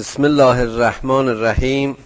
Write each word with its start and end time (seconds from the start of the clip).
بسم 0.00 0.24
الله 0.24 0.60
الرحمن 0.60 1.28
الرحیم. 1.28 1.96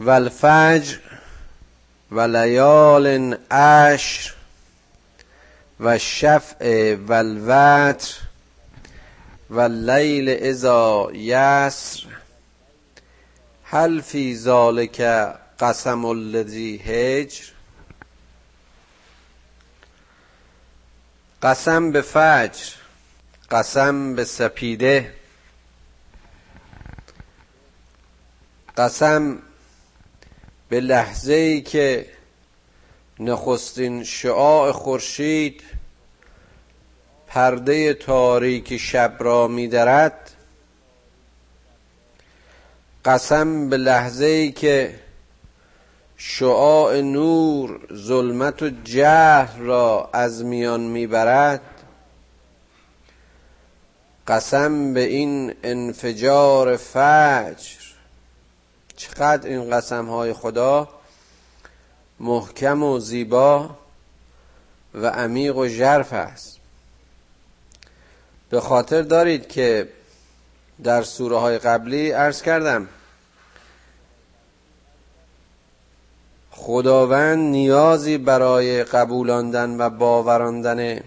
والفجر 0.00 0.98
و 2.10 2.20
لیال 2.20 3.36
عشر 3.50 4.34
و 5.80 5.98
شفع 5.98 6.94
و 7.08 7.12
الوتر 7.12 8.14
و 9.50 9.60
لیل 9.60 10.28
اذا 10.28 11.10
یسر. 11.14 12.06
هل 13.64 14.00
فی 14.00 14.36
ذالک 14.36 15.00
قسم 15.60 16.04
الذی 16.04 16.76
هجر؟ 16.76 17.44
قسم 21.42 21.92
به 21.92 22.00
فجر 22.00 22.74
قسم 23.50 24.14
به 24.14 24.24
سپیده. 24.24 25.23
قسم 28.76 29.38
به 30.68 30.80
لحظه 30.80 31.32
ای 31.32 31.60
که 31.62 32.06
نخستین 33.20 34.04
شعاع 34.04 34.72
خورشید 34.72 35.62
پرده 37.26 37.94
تاریک 37.94 38.76
شب 38.76 39.16
را 39.18 39.46
میدرد 39.48 40.30
قسم 43.04 43.68
به 43.68 43.76
لحظه 43.76 44.24
ای 44.24 44.52
که 44.52 44.94
شعاع 46.16 47.00
نور 47.00 47.80
ظلمت 47.94 48.62
و 48.62 48.70
جهل 48.84 49.58
را 49.60 50.10
از 50.12 50.44
میان 50.44 50.80
می‌برد 50.80 51.60
قسم 54.26 54.94
به 54.94 55.00
این 55.00 55.54
انفجار 55.62 56.76
فجر 56.76 57.93
چقدر 59.04 59.48
این 59.48 59.70
قسم 59.70 60.06
های 60.06 60.32
خدا 60.32 60.88
محکم 62.20 62.82
و 62.82 62.98
زیبا 62.98 63.70
و 64.94 65.06
عمیق 65.06 65.56
و 65.56 65.68
ژرف 65.68 66.12
است. 66.12 66.58
به 68.50 68.60
خاطر 68.60 69.02
دارید 69.02 69.48
که 69.48 69.88
در 70.84 71.02
سوره 71.02 71.38
های 71.38 71.58
قبلی 71.58 72.10
عرض 72.10 72.42
کردم 72.42 72.88
خداوند 76.50 77.38
نیازی 77.38 78.18
برای 78.18 78.84
قبولاندن 78.84 79.80
و 79.80 79.90
باوراندن 79.90 81.00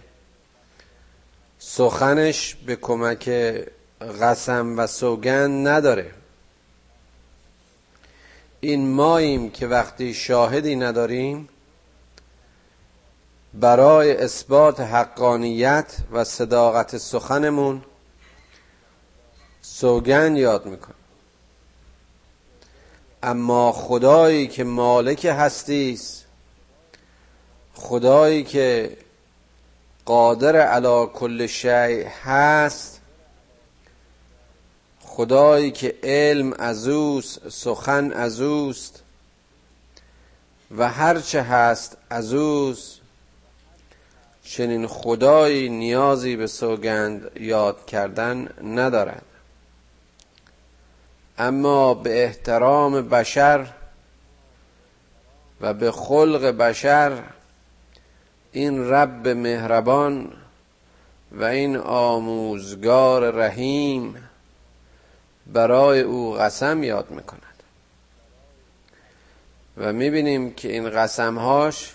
سخنش 1.59 2.55
به 2.55 2.75
کمک 2.75 3.29
قسم 4.21 4.79
و 4.79 4.87
سوگند 4.87 5.67
نداره. 5.67 6.16
این 8.61 8.87
ماییم 8.87 9.49
که 9.49 9.67
وقتی 9.67 10.13
شاهدی 10.13 10.75
نداریم 10.75 11.49
برای 13.53 14.17
اثبات 14.17 14.79
حقانیت 14.79 15.97
و 16.11 16.23
صداقت 16.23 16.97
سخنمون 16.97 17.81
سوگن 19.61 20.35
یاد 20.35 20.65
میکن 20.65 20.93
اما 23.23 23.71
خدایی 23.71 24.47
که 24.47 24.63
مالک 24.63 25.25
هستی 25.25 25.93
است 25.93 26.25
خدایی 27.73 28.43
که 28.43 28.97
قادر 30.05 30.55
علا 30.55 31.05
کل 31.05 31.47
شیء 31.47 32.07
هست 32.23 32.96
خدایی 35.17 35.71
که 35.71 35.95
علم 36.03 36.53
از 36.53 36.87
اوست 36.87 37.49
سخن 37.49 38.13
از 38.13 38.41
اوست 38.41 39.03
و 40.77 40.89
هرچه 40.89 41.41
هست 41.41 41.97
از 42.09 42.33
اوست. 42.33 42.99
چنین 44.43 44.87
خدایی 44.87 45.69
نیازی 45.69 46.35
به 46.35 46.47
سوگند 46.47 47.31
یاد 47.39 47.85
کردن 47.85 48.49
ندارد. 48.63 49.25
اما 51.37 51.93
به 51.93 52.23
احترام 52.23 53.09
بشر 53.09 53.67
و 55.61 55.73
به 55.73 55.91
خلق 55.91 56.45
بشر 56.45 57.23
این 58.51 58.89
رب 58.89 59.27
مهربان 59.27 60.33
و 61.31 61.43
این 61.43 61.77
آموزگار 61.77 63.31
رحیم 63.31 64.26
برای 65.53 65.99
او 66.01 66.33
قسم 66.33 66.83
یاد 66.83 67.11
می‌کند. 67.11 67.41
و 69.77 69.93
می‌بینیم 69.93 70.53
که 70.53 70.71
این 70.71 70.89
قسمهاش 70.89 71.93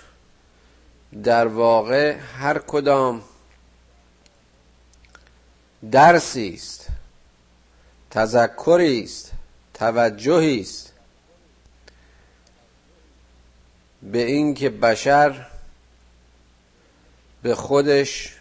در 1.22 1.46
واقع 1.46 2.16
هر 2.16 2.58
کدام 2.58 3.22
درسی 5.90 6.54
است 6.54 6.86
تذکری 8.10 9.02
است 9.02 9.32
توجهی 9.74 10.60
است 10.60 10.92
به 14.02 14.22
اینکه 14.22 14.70
بشر 14.70 15.46
به 17.42 17.54
خودش 17.54 18.36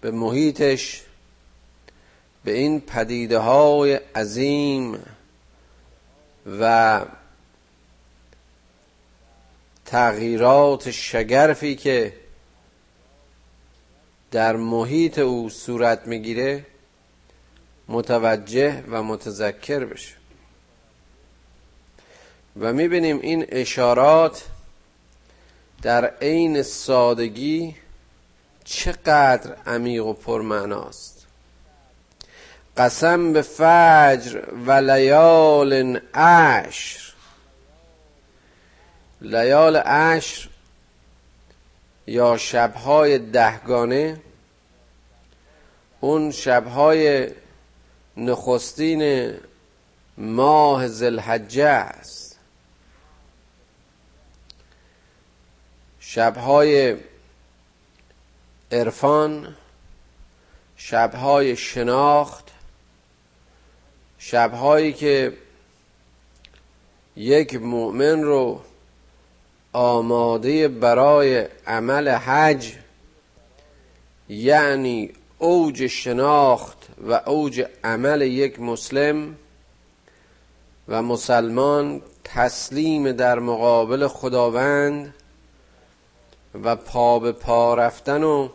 به 0.00 0.10
محیطش 0.10 1.02
به 2.44 2.52
این 2.52 2.80
پدیده 2.80 3.38
های 3.38 3.94
عظیم 3.94 4.98
و 6.60 7.00
تغییرات 9.86 10.90
شگرفی 10.90 11.76
که 11.76 12.14
در 14.30 14.56
محیط 14.56 15.18
او 15.18 15.50
صورت 15.50 16.06
می‌گیره 16.06 16.66
متوجه 17.88 18.84
و 18.90 19.02
متذکر 19.02 19.84
بشه. 19.84 20.14
و 22.60 22.72
می‌بینیم 22.72 23.20
این 23.20 23.46
اشارات 23.48 24.44
در 25.82 26.04
عین 26.04 26.62
سادگی 26.62 27.76
چقدر 28.64 29.56
عمیق 29.66 30.06
و 30.06 30.12
پرمعناست. 30.12 31.11
قسم 32.76 33.32
به 33.32 33.42
فجر 33.42 34.42
و 34.66 34.70
لیال 34.72 36.00
عشر. 36.14 37.12
لیال 39.20 39.76
عشر 39.76 40.48
یا 42.06 42.36
شبهای 42.36 43.18
دهگانه 43.18 44.20
اون 46.00 46.30
شبهای 46.30 47.30
نخستین 48.16 49.34
ماه 50.18 50.88
زلحجه 50.88 51.66
است. 51.66 52.38
شبهای 56.00 56.96
عرفان 58.72 59.56
شبهای 60.76 61.56
شناخت 61.56 62.51
شبهایی 64.24 64.92
که 64.92 65.32
یک 67.16 67.54
مؤمن 67.54 68.22
رو 68.22 68.60
آماده 69.72 70.68
برای 70.68 71.46
عمل 71.66 72.08
حج 72.08 72.72
یعنی 74.28 75.10
اوج 75.38 75.86
شناخت 75.86 76.78
و 77.08 77.12
اوج 77.12 77.66
عمل 77.84 78.22
یک 78.22 78.60
مسلم 78.60 79.36
و 80.88 81.02
مسلمان 81.02 82.02
تسلیم 82.24 83.12
در 83.12 83.38
مقابل 83.38 84.06
خداوند 84.06 85.14
و 86.62 86.76
پا 86.76 87.18
به 87.18 87.32
پا 87.32 87.74
رفتن 87.74 88.22
و 88.22 88.48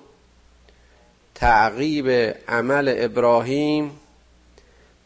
تعقیب 1.36 2.10
عمل 2.48 2.96
ابراهیم 2.98 4.00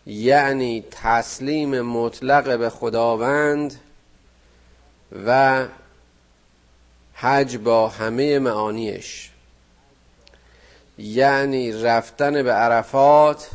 یعنی 0.05 0.83
تسلیم 0.91 1.81
مطلق 1.81 2.59
به 2.59 2.69
خداوند 2.69 3.79
و 5.25 5.65
حج 7.13 7.57
با 7.57 7.87
همه 7.87 8.39
معانیش. 8.39 9.31
یعنی 10.97 11.71
رفتن 11.71 12.43
به 12.43 12.51
عرفات 12.51 13.49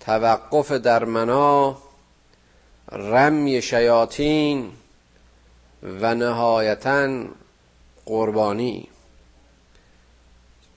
توقف 0.00 0.72
در 0.72 1.04
منا 1.04 1.78
رمی 2.92 3.62
شیاطین 3.62 4.72
و 5.82 6.14
نهایتا 6.14 7.24
قربانی. 8.06 8.88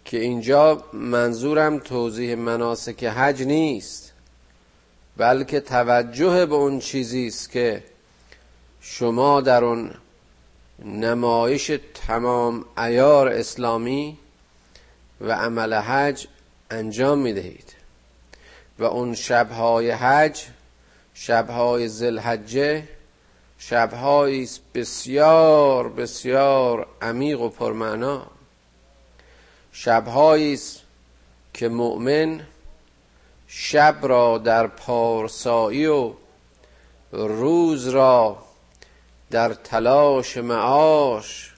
که 0.10 0.20
اینجا 0.20 0.84
منظورم 0.94 1.80
توضیح 1.80 2.36
مناسک 2.36 3.04
حج 3.04 3.42
نیست 3.44 4.14
بلکه 5.18 5.60
توجه 5.60 6.46
به 6.46 6.56
اون 6.56 6.80
چیزی 6.80 7.28
است 7.28 7.52
که 7.52 7.84
شما 8.82 9.42
در 9.42 9.64
اون 9.64 9.92
نمایش 10.86 11.72
تمام 12.08 12.66
ایار 12.78 13.28
اسلامی 13.28 14.18
و 15.22 15.32
عمل 15.32 15.74
حج 15.74 16.28
انجام 16.72 17.20
می‌دهید. 17.20 17.76
و 18.80 18.84
اون 18.84 19.16
شبهای 19.16 19.92
حج 19.92 20.42
شبهای 21.14 21.88
زلحجه 21.88 22.88
شبهایی 23.58 24.50
بسیار 24.76 25.90
بسیار 25.90 26.88
عمیق 27.02 27.42
و 27.42 27.50
پرمعنا. 27.50 28.39
شبهایی 29.72 30.54
است 30.54 30.82
که 31.54 31.70
مؤمن 31.70 32.48
شب 33.48 33.96
را 34.02 34.38
در 34.38 34.68
پارسایی 34.68 35.86
و 35.86 36.14
روز 37.12 37.88
را 37.88 38.38
در 39.32 39.54
تلاش 39.54 40.38
معاش 40.38 41.54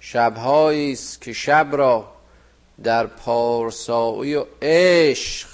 شبهایی 0.00 0.92
است 0.92 1.20
که 1.20 1.32
شب 1.32 1.68
را 1.72 2.12
در 2.82 3.06
پارسایی 3.06 4.34
و 4.34 4.44
عشق 4.62 5.48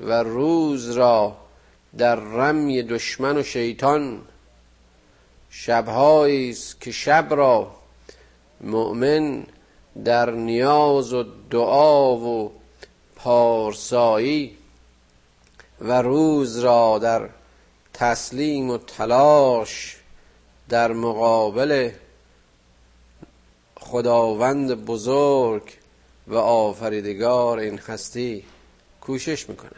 و 0.00 0.22
روز 0.22 0.90
را 0.90 1.36
در 1.98 2.14
رمی 2.14 2.82
دشمن 2.82 3.36
و 3.36 3.42
شیطان. 3.42 4.22
شبهایی 5.50 6.50
است 6.50 6.80
که 6.80 6.92
شب 6.92 7.26
را 7.30 7.74
مؤمن 8.60 9.46
در 10.04 10.30
نیاز 10.30 11.12
و 11.12 11.24
دعا 11.50 12.16
و 12.16 12.52
پارسایی 13.16 14.56
و 15.80 16.02
روز 16.02 16.58
را 16.58 16.98
در 16.98 17.28
تسلیم 17.94 18.70
و 18.70 18.78
تلاش 18.78 19.96
در 20.68 20.92
مقابل 20.92 21.90
خداوند 23.76 24.84
بزرگ 24.84 25.62
و 26.26 26.36
آفریدگار 26.36 27.58
این 27.58 27.78
هستی 27.78 28.44
کوشش 29.00 29.48
می‌کنه 29.48 29.70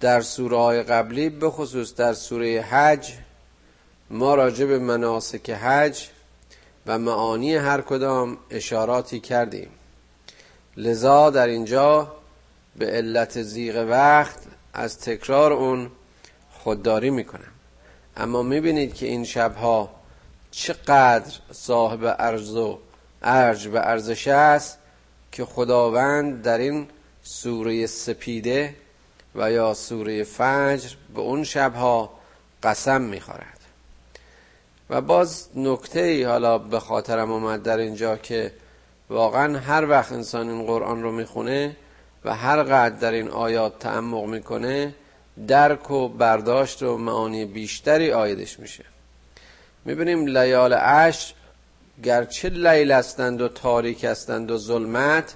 در 0.00 0.20
سوره 0.20 0.56
های 0.56 0.82
قبلی 0.82 1.28
به 1.28 1.50
خصوص 1.50 1.94
در 1.94 2.14
سوره 2.14 2.60
حج 2.60 3.12
ما 4.10 4.34
راجع 4.34 4.64
به 4.64 4.78
مناسک 4.78 5.50
حج 5.50 6.08
و 6.86 6.98
معانی 6.98 7.54
هر 7.54 7.80
کدام 7.80 8.38
اشاراتی 8.50 9.20
کردیم. 9.20 9.70
لذا 10.76 11.30
در 11.30 11.46
اینجا 11.46 12.12
به 12.76 12.86
علت 12.86 13.42
زیغ 13.42 13.86
وقت 13.90 14.38
از 14.74 14.98
تکرار 14.98 15.52
اون 15.52 15.90
خودداری 16.52 17.10
می‌کنم. 17.10 17.52
اما 18.16 18.42
می‌بینید 18.42 18.94
که 18.94 19.06
این 19.06 19.24
شبها 19.24 19.90
چقدر 20.50 21.34
صاحب 21.52 22.16
ارز 22.18 22.56
و 22.56 22.78
ارج 23.22 23.66
و 23.66 23.76
ارزش 23.76 24.28
است 24.28 24.78
که 25.32 25.44
خداوند 25.44 26.42
در 26.42 26.58
این 26.58 26.88
سوره 27.22 27.86
سپیده 27.86 28.74
و 29.34 29.52
یا 29.52 29.74
سوره 29.74 30.24
فجر 30.24 30.90
به 31.14 31.20
اون 31.20 31.44
شبها 31.44 32.10
قسم 32.62 33.02
می‌خورد. 33.02 33.55
و 34.90 35.00
باز 35.00 35.48
نکته 35.56 36.00
ای 36.00 36.22
حالا 36.22 36.58
به 36.58 36.80
خاطرم 36.80 37.32
اومد 37.32 37.62
در 37.62 37.78
اینجا 37.78 38.16
که 38.16 38.52
واقعا 39.10 39.58
هر 39.58 39.90
وقت 39.90 40.12
انسان 40.12 40.48
این 40.48 40.66
قرآن 40.66 41.02
رو 41.02 41.12
می‌خونه 41.12 41.76
و 42.24 42.34
هر 42.34 42.62
قدر 42.62 42.96
در 42.96 43.12
این 43.12 43.28
آیات 43.28 43.78
تعمق 43.78 44.24
می‌کنه 44.24 44.94
درک 45.46 45.90
و 45.90 46.08
برداشت 46.08 46.82
و 46.82 46.98
معانی 46.98 47.44
بیشتری 47.44 48.12
آیدش 48.12 48.60
میشه. 48.60 48.84
می‌بینیم 49.84 50.26
لیال 50.26 50.72
عشر 50.72 51.34
گرچه 52.02 52.48
لیل 52.48 52.92
هستند 52.92 53.40
و 53.40 53.48
تاریک 53.48 54.04
هستند 54.04 54.50
و 54.50 54.58
ظلمت 54.58 55.34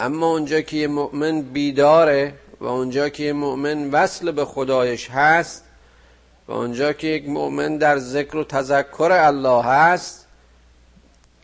اما 0.00 0.26
اونجا 0.26 0.60
که 0.60 0.76
یه 0.76 0.86
مؤمن 0.86 1.42
بیداره 1.42 2.34
و 2.60 2.64
اونجا 2.64 3.08
که 3.08 3.22
یه 3.22 3.32
مؤمن 3.32 3.90
وصل 3.90 4.30
به 4.30 4.44
خدایش 4.44 5.10
هست 5.10 5.64
و 6.48 6.52
اونجا 6.52 6.92
که 6.92 7.06
یک 7.06 7.28
مؤمن 7.28 7.76
در 7.76 7.98
ذکر 7.98 8.36
و 8.36 8.44
تذکر 8.44 9.12
الله 9.12 9.64
هست 9.64 10.26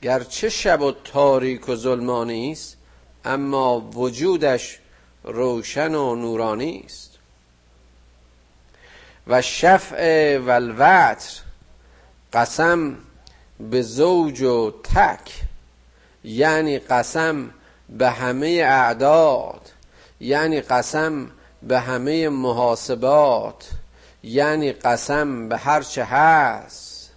گرچه 0.03 0.49
شب 0.49 0.81
و 0.81 0.93
تاریک 0.93 1.69
و 1.69 1.75
ظلمانی 1.77 2.53
است 2.53 2.77
اما 3.25 3.81
وجودش 3.81 4.79
روشن 5.25 5.95
و 5.95 6.15
نورانی 6.15 6.83
است. 6.87 7.19
و 9.27 9.43
شفع 9.43 10.39
و 10.39 10.51
الوتر 10.51 11.41
قسم 12.33 12.97
به 13.61 13.83
زوج 13.83 14.43
و 14.43 14.71
تک 14.71 15.33
یعنی 16.25 16.79
قسم 16.79 17.51
به 17.89 18.11
همه 18.11 18.47
اعداد 18.67 19.71
یعنی 20.21 20.61
قسم 20.61 21.31
به 21.63 21.81
همه 21.81 22.29
محاسبات. 22.29 23.71
یعنی 24.23 24.73
قسم 24.73 25.49
به 25.49 25.57
هر 25.57 25.83
چه 25.83 26.05
هست 26.05 27.11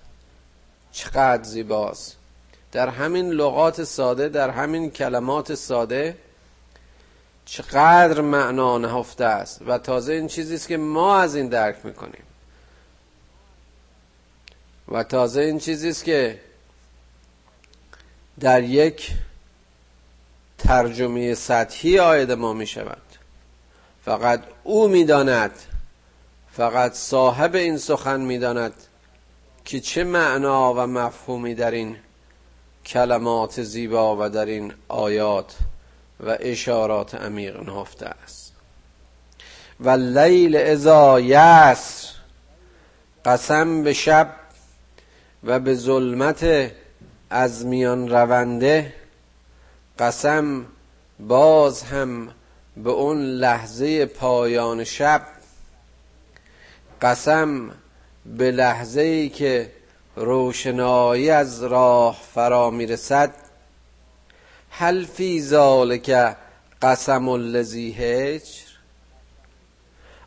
چقدر 0.92 1.44
زیباست. 1.44 2.18
در 2.72 2.90
همین 2.90 3.30
لغات 3.30 3.84
ساده 3.84 4.30
در 4.30 4.50
همین 4.50 4.92
کلمات 4.92 5.56
ساده 5.56 6.18
چقدر 7.46 8.22
معنا 8.22 8.78
نهفته 8.78 9.26
است. 9.26 9.62
و 9.68 9.78
تازه 9.78 10.14
این 10.14 10.28
چیزی 10.28 10.56
است 10.56 10.68
که 10.68 10.78
ما 10.78 11.18
از 11.18 11.36
این 11.36 11.50
درک 11.50 11.76
می‌کنیم. 11.84 12.24
و 14.88 15.04
تازه 15.04 15.42
این 15.42 15.60
چیزی 15.60 15.90
است 15.90 16.04
که 16.04 16.40
در 18.40 18.64
یک 18.64 19.12
ترجمه 20.58 21.36
سطحی 21.36 22.00
آید 22.00 22.32
ما 22.32 22.54
می 22.54 22.68
شود 22.68 23.02
فقط 24.06 24.44
او 24.64 24.88
می‌داند 24.88 25.52
فقط 26.58 26.94
صاحب 26.94 27.56
این 27.56 27.78
سخن 27.78 28.22
می‌داند 28.22 28.74
که 29.66 29.80
چه 29.80 30.04
معنا 30.04 30.74
و 30.74 30.78
مفهومی 30.78 31.56
در 31.56 31.72
این 31.72 31.96
کلمات 32.86 33.64
زیبا 33.64 34.18
و 34.20 34.30
در 34.30 34.46
این 34.46 34.74
آیات 34.88 35.56
و 36.20 36.38
اشارات 36.40 37.16
عمیق 37.16 37.70
نهفته 37.70 38.06
است. 38.06 38.54
و 39.80 39.90
لیل 39.90 40.56
ازا 40.56 41.20
یسر 41.20 42.08
قسم 43.26 43.84
به 43.84 43.94
شب 43.94 44.36
و 45.44 45.60
به 45.60 45.76
ظلمت 45.76 46.72
از 47.30 47.66
میان 47.66 48.10
رونده 48.10 48.94
قسم 50.00 50.66
باز 51.20 51.84
هم 51.84 52.30
به 52.78 52.90
اون 52.90 53.22
لحظه 53.22 54.06
پایان 54.06 54.84
شب 54.84 55.33
قسم 57.04 57.72
به 58.26 58.52
لحظه 58.52 59.02
ای 59.02 59.30
که 59.30 59.72
روشنایی 60.16 61.30
از 61.30 61.64
راه 61.64 62.22
فرا 62.34 62.70
می‌رسد 62.70 63.36
هل 64.70 65.06
فی 65.06 65.42
ذالک 65.42 66.36
قسم 66.82 67.30
الذی 67.30 67.92
هجر؟ 67.92 68.62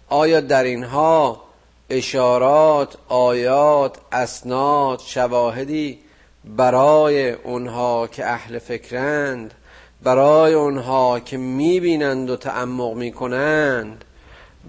آیا 0.08 0.40
در 0.40 0.64
اینها 0.64 1.42
اشارات 1.90 2.96
آیات 3.08 3.96
اسناد 4.12 5.00
شواهدی 5.00 5.98
برای 6.44 7.30
اونها 7.30 8.06
که 8.06 8.26
اهل 8.26 8.58
فکرند 8.58 9.54
برای 10.02 10.54
اونها 10.54 11.20
که 11.20 11.36
می‌بینند 11.36 12.30
و 12.30 12.36
تعمق 12.36 12.94
می‌کنند 12.94 14.04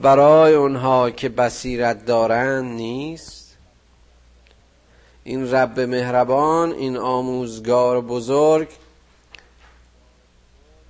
برای 0.02 0.54
اونها 0.54 1.10
که 1.10 1.30
بصیرت 1.30 2.06
دارند 2.06 2.66
نیست. 2.66 3.58
این 5.24 5.52
رب 5.54 5.80
مهربان 5.80 6.72
این 6.72 6.98
آموزگار 6.98 8.02
بزرگ 8.02 8.68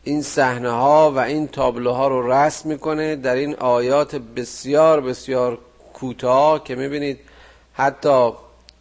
این 0.04 0.22
صحنه 0.22 0.70
ها 0.70 1.12
و 1.12 1.20
این 1.20 1.48
تابلوها 1.48 2.08
رو 2.08 2.32
رسم 2.32 2.70
می‌کنه 2.70 3.16
در 3.16 3.36
این 3.36 3.56
آیات 3.56 4.16
بسیار 4.16 5.02
بسیار 5.02 5.58
کوتاه 5.94 6.64
که 6.64 6.76
می‌بینید 6.76 7.20
حتی 7.74 8.32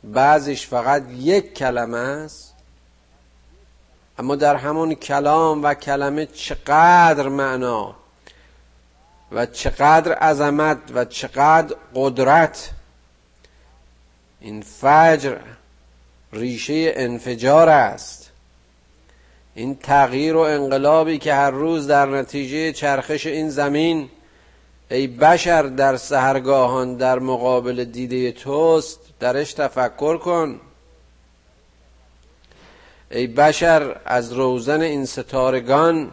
بعضیش 0.04 0.66
فقط 0.66 1.02
یک 1.18 1.54
کلمه 1.54 1.98
است. 1.98 2.54
اما 4.18 4.36
در 4.36 4.56
همون 4.56 4.94
کلام 4.94 5.62
و 5.62 5.74
کلمه 5.74 6.26
چقدر 6.26 7.28
معنا 7.28 7.94
و 9.32 9.46
چقدر 9.46 10.12
عظمت 10.12 10.78
و 10.94 11.04
چقدر 11.04 11.76
قدرت. 11.94 12.70
این 14.40 14.62
فجر 14.62 15.36
ریشه 16.32 16.92
انفجار 16.96 17.68
است. 17.68 18.30
این 19.54 19.76
تغییر 19.76 20.36
و 20.36 20.40
انقلابی 20.40 21.18
که 21.18 21.34
هر 21.34 21.50
روز 21.50 21.86
در 21.86 22.06
نتیجه 22.06 22.72
چرخش 22.72 23.26
این 23.26 23.50
زمین 23.50 24.08
ای 24.90 25.06
بشر 25.06 25.62
در 25.62 25.96
سهرگاهان 25.96 26.96
در 26.96 27.18
مقابل 27.18 27.84
دیده 27.84 28.32
توست 28.32 29.00
درش 29.20 29.52
تفکر 29.52 30.16
کن. 30.16 30.60
ای 33.10 33.26
بشر 33.26 33.96
از 34.04 34.32
روزن 34.32 34.82
این 34.82 35.06
ستارگان 35.06 36.12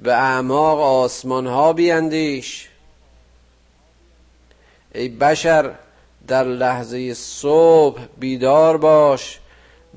به 0.00 0.14
اعماق 0.14 0.80
آسمان 0.80 1.46
ها 1.46 1.72
بیندیش. 1.72 2.68
ای 4.94 5.08
بشر 5.08 5.74
در 6.26 6.44
لحظه 6.44 7.14
صبح 7.14 8.00
بیدار 8.18 8.76
باش 8.76 9.38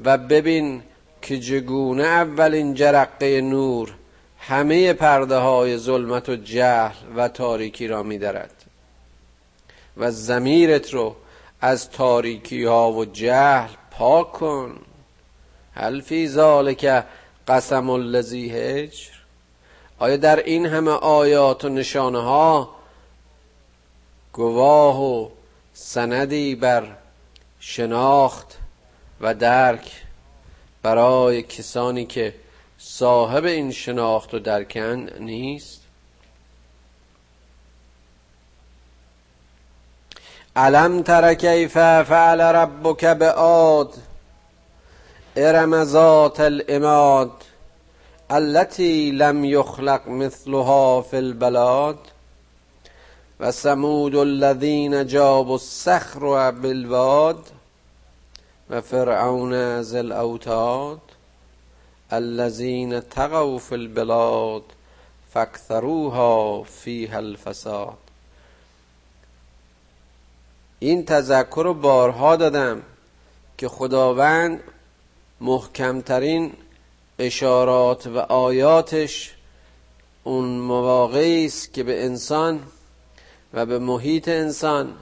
و 0.03 0.17
ببین 0.17 0.83
که 1.21 1.39
جگونه 1.39 2.03
اولین 2.03 2.73
جرقه 2.73 3.41
نور 3.41 3.93
همه 4.39 4.93
پرده 4.93 5.35
های 5.35 5.77
ظلمت 5.77 6.29
و 6.29 6.35
جهل 6.35 6.95
و 7.15 7.27
تاریکی 7.27 7.87
را 7.87 8.03
میدارد 8.03 8.53
و 9.97 10.11
زمیرت 10.11 10.93
رو 10.93 11.15
از 11.61 11.89
تاریکی 11.89 12.63
ها 12.63 12.91
و 12.91 13.05
جهل 13.05 13.69
پاک 13.91 14.31
کن. 14.31 14.79
هل 15.73 16.01
فی 16.01 16.27
ذالک 16.27 17.03
قسم 17.47 17.89
الذی 17.89 18.49
هجر؟ 18.49 19.16
آیا 19.99 20.17
در 20.17 20.43
این 20.43 20.65
همه 20.65 20.91
آیات 20.91 21.65
و 21.65 21.69
نشانه 21.69 22.21
ها 22.21 22.69
گواه 24.33 25.01
و 25.01 25.29
سندی 25.73 26.55
بر 26.55 26.95
شناخت 27.59 28.57
و 29.21 29.33
درک 29.33 29.91
برای 30.83 31.43
کسانی 31.43 32.05
که 32.05 32.35
صاحب 32.77 33.45
این 33.45 33.71
شناخت 33.71 34.33
و 34.33 34.39
درکن 34.39 35.09
نیست؟ 35.19 35.81
علم 40.55 41.01
تر 41.01 41.33
کیف 41.33 41.73
فعل 42.03 42.41
ربک 42.41 43.05
بعاد 43.05 43.93
ارم 45.35 45.83
ذات 45.83 46.39
الاماد؟ 46.39 47.31
التي 48.31 49.11
لم 49.11 49.45
يخلق 49.45 50.07
مثلها 50.07 51.01
في 51.01 51.19
البلاد 51.19 51.97
و 53.39 53.51
سمود 53.51 54.15
الذين 54.15 55.05
جابوا 55.05 55.55
الصخر 55.55 56.51
بالواد 56.51 57.39
و 58.69 58.81
فرعون 58.81 59.81
ذی 59.81 59.99
الاوتاد 59.99 60.99
الذين 62.13 63.09
تقوا 63.09 63.59
في 63.59 63.75
البلاد 63.75 64.63
فاكثروها 65.33 66.63
فيها 66.63 67.17
الفساد. 67.17 67.97
این 70.79 71.05
تذکر 71.05 71.63
رو 71.63 71.73
بارها 71.73 72.35
دادم 72.35 72.81
که 73.57 73.69
خداوند 73.69 74.59
محکمترین 75.41 76.53
اشارات 77.19 78.07
و 78.07 78.17
آیاتش 78.17 79.35
اون 80.23 80.45
مواقعی 80.45 81.45
است 81.45 81.73
که 81.73 81.83
به 81.83 82.05
انسان 82.05 82.59
و 83.53 83.65
به 83.65 83.79
محیط 83.79 84.27
انسان 84.27 84.93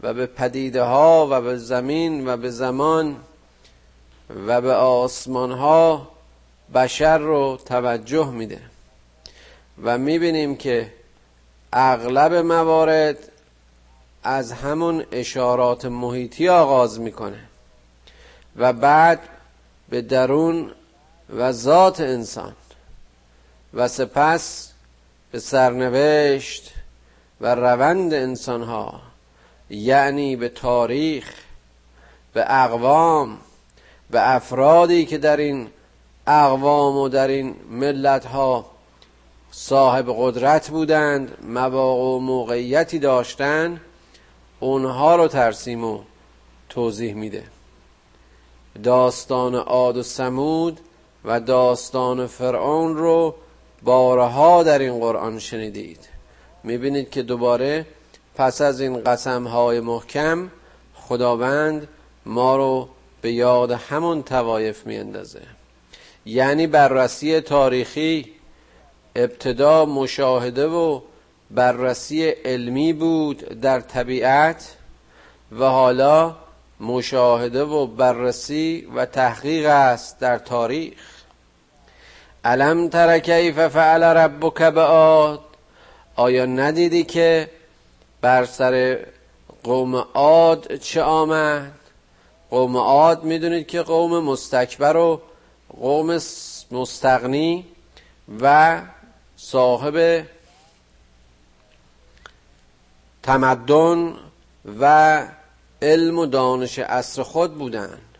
و 0.00 0.14
به 0.14 0.26
پدیده 0.26 0.82
ها 0.82 1.28
و 1.30 1.40
به 1.40 1.56
زمین 1.56 2.28
و 2.28 2.36
به 2.36 2.50
زمان 2.50 3.16
و 4.46 4.60
به 4.60 4.72
آسمان 4.74 5.52
ها 5.52 6.08
بشر 6.74 7.18
رو 7.18 7.58
توجه 7.66 8.30
میده. 8.30 8.60
و 9.82 9.98
می‌بینیم 9.98 10.56
که 10.56 10.92
اغلب 11.72 12.34
موارد 12.34 13.18
از 14.22 14.52
همون 14.52 15.04
اشارات 15.12 15.84
محیطی 15.84 16.48
آغاز 16.48 17.00
می‌کنه. 17.00 17.40
و 18.56 18.72
بعد 18.72 19.20
به 19.88 20.02
درون 20.02 20.70
و 21.30 21.52
ذات 21.52 22.00
انسان. 22.00 22.54
و 23.74 23.88
سپس 23.88 24.72
به 25.32 25.38
سرنوشت 25.38 26.74
و 27.40 27.54
روند 27.54 28.14
انسان 28.14 28.62
ها 28.62 29.00
یعنی 29.70 30.36
به 30.36 30.48
تاریخ 30.48 31.34
به 32.32 32.44
اقوام 32.48 33.38
به 34.10 34.34
افرادی 34.34 35.06
که 35.06 35.18
در 35.18 35.36
این 35.36 35.68
اقوام 36.26 36.96
و 36.96 37.08
در 37.08 37.28
این 37.28 37.56
ملت 37.70 38.26
ها 38.26 38.66
صاحب 39.50 40.14
قدرت 40.18 40.68
بودند 40.68 41.36
مواقع 41.42 42.16
و 42.16 42.18
موقعیتی 42.18 42.98
داشتند 42.98 43.80
اونها 44.60 45.16
رو 45.16 45.28
ترسیم 45.28 45.84
و 45.84 46.00
توضیح 46.68 47.14
میده. 47.14 47.44
داستان 48.82 49.54
عاد 49.54 49.96
و 49.96 50.02
سمود 50.02 50.80
و 51.24 51.40
داستان 51.40 52.26
فرعون 52.26 52.96
رو 52.96 53.34
بارها 53.82 54.62
در 54.62 54.78
این 54.78 55.00
قرآن 55.00 55.38
شنیدید. 55.38 56.08
می‌بینید 56.64 57.10
که 57.10 57.22
دوباره 57.22 57.86
پس 58.34 58.60
از 58.60 58.80
این 58.80 59.04
قسم 59.04 59.46
های 59.46 59.80
محکم 59.80 60.50
خداوند 60.94 61.88
ما 62.26 62.56
رو 62.56 62.88
به 63.20 63.32
یاد 63.32 63.70
همون 63.70 64.22
توایف 64.22 64.86
میاندازه. 64.86 65.42
یعنی 66.26 66.66
بررسی 66.66 67.40
تاریخی 67.40 68.32
ابتدا 69.16 69.84
مشاهده 69.84 70.66
و 70.66 71.00
بررسی 71.50 72.28
علمی 72.28 72.92
بود 72.92 73.60
در 73.60 73.80
طبیعت 73.80 74.76
و 75.52 75.64
حالا 75.64 76.36
مشاهده 76.80 77.64
و 77.64 77.86
بررسی 77.86 78.88
و 78.94 79.06
تحقیق 79.06 79.66
است 79.66 80.20
در 80.20 80.38
تاریخ. 80.38 80.94
علم 82.44 82.88
تر 82.88 83.18
کیف 83.18 83.58
فعل 83.58 84.02
ربک 84.02 84.62
بعاد 84.62 85.40
آیا 86.16 86.46
ندیدی 86.46 87.04
که 87.04 87.50
بر 88.20 88.44
سر 88.44 89.06
قوم 89.62 89.96
عاد 89.96 90.76
چه 90.76 91.02
آمد؟ 91.02 91.72
قوم 92.50 92.76
عاد 92.76 93.24
می‌دونید 93.24 93.66
که 93.66 93.82
قوم 93.82 94.24
مستکبر 94.24 94.96
و 94.96 95.20
قوم 95.80 96.18
مستغنی 96.70 97.66
و 98.40 98.80
صاحب 99.36 100.26
تمدن 103.22 104.14
و 104.80 105.22
علم 105.82 106.18
و 106.18 106.26
دانش 106.26 106.78
اصر 106.78 107.22
خود 107.22 107.54
بودند. 107.54 108.18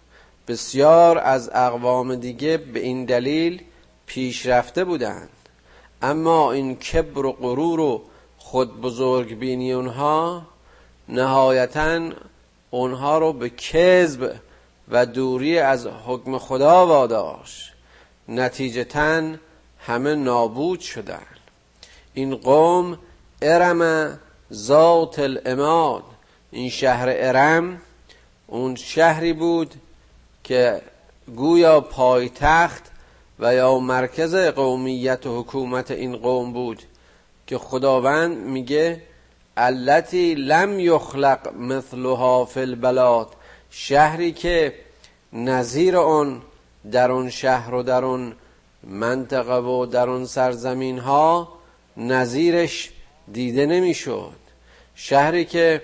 بسیار 0.48 1.18
از 1.18 1.50
اقوام 1.54 2.14
دیگه 2.14 2.56
به 2.56 2.80
این 2.80 3.04
دلیل 3.04 3.62
پیشرفته 4.06 4.84
بودند. 4.84 5.28
اما 6.02 6.52
این 6.52 6.76
کبر 6.76 7.26
و 7.26 7.32
غرور 7.32 7.80
و 7.80 8.02
خود 8.38 8.80
بزرگ 8.80 9.38
بینی 9.38 9.72
اونها 9.72 10.42
نهایتا 11.08 12.10
اونها 12.70 13.18
رو 13.18 13.32
به 13.32 13.50
کذب 13.50 14.34
و 14.88 15.06
دوری 15.06 15.58
از 15.58 15.86
حکم 15.86 16.38
خدا 16.38 16.86
واداشت. 16.86 17.72
نتیجتا 18.28 19.22
همه 19.78 20.14
نابود 20.14 20.80
شدند. 20.80 21.40
این 22.14 22.36
قوم 22.36 22.98
ارم 23.42 24.18
ذات 24.52 25.18
الاماد. 25.18 26.02
این 26.50 26.70
شهر 26.70 27.08
ارم 27.08 27.80
اون 28.46 28.74
شهری 28.74 29.32
بود 29.32 29.74
که 30.44 30.82
گویا 31.36 31.80
پایتخت 31.80 32.82
و 33.44 33.54
یا 33.54 33.78
مرکز 33.78 34.34
قومیت 34.34 35.26
و 35.26 35.40
حکومت 35.40 35.90
این 35.90 36.16
قوم 36.16 36.52
بود 36.52 36.82
که 37.46 37.58
خداوند 37.58 38.36
میگه 38.36 39.02
التي 39.56 40.34
لم 40.34 40.80
یخلق 40.80 41.54
مثلها 41.54 42.44
فی 42.44 42.60
البلاد 42.60 43.28
شهری 43.70 44.32
که 44.32 44.74
نظیر 45.32 45.96
اون 45.96 46.42
در 46.92 47.10
اون 47.10 47.30
شهر 47.30 47.74
و 47.74 47.82
در 47.82 48.04
اون 48.04 48.34
منطقه 48.82 49.58
و 49.58 49.86
در 49.86 50.10
اون 50.10 50.26
سرزمین 50.26 50.98
ها 50.98 51.48
نظیرش 51.96 52.90
دیده 53.32 53.66
نمی‌شد. 53.66 54.40
شهری 54.94 55.44
که 55.44 55.82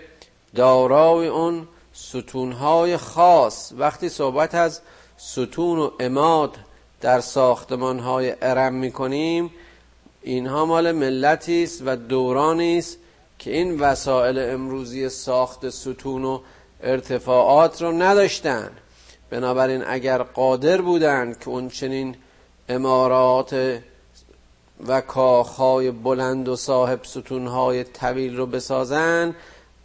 دارای 0.54 1.28
اون 1.28 1.68
ستونهای 1.92 2.96
خاص 2.96 3.72
وقتی 3.78 4.08
صحبت 4.08 4.54
از 4.54 4.80
ستون 5.16 5.78
و 5.78 5.90
اماد 6.00 6.56
در 7.00 7.20
ساختمانهای 7.20 8.34
ارم 8.42 8.74
می‌کنیم. 8.74 9.50
اینها 10.22 10.64
مال 10.64 10.92
ملتی 10.92 11.62
است 11.62 11.82
و 11.86 11.96
دورانی 11.96 12.78
است 12.78 12.98
که 13.38 13.50
این 13.56 13.80
وسایل 13.80 14.38
امروزی 14.38 15.08
ساخت 15.08 15.70
ستون 15.70 16.24
و 16.24 16.40
ارتفاعات 16.82 17.82
رو 17.82 17.92
نداشتن. 17.92 18.70
بنابراین 19.30 19.84
اگر 19.86 20.22
قادر 20.22 20.80
بودند 20.80 21.38
که 21.38 21.48
اون 21.48 21.68
چنین 21.68 22.16
امارات 22.68 23.80
و 24.86 25.00
کاخهای 25.00 25.90
بلند 25.90 26.48
و 26.48 26.56
صاحب 26.56 27.00
ستونهای 27.04 27.84
طویل 27.84 28.36
رو 28.36 28.46
بسازن 28.46 29.34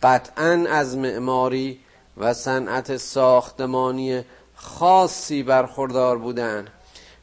قطعا 0.03 0.65
از 0.69 0.98
معماری 0.98 1.79
و 2.17 2.34
صنعت 2.34 2.98
ساختمانی 2.98 4.24
خاصی 4.55 5.43
برخوردار 5.43 6.17
بودن. 6.17 6.67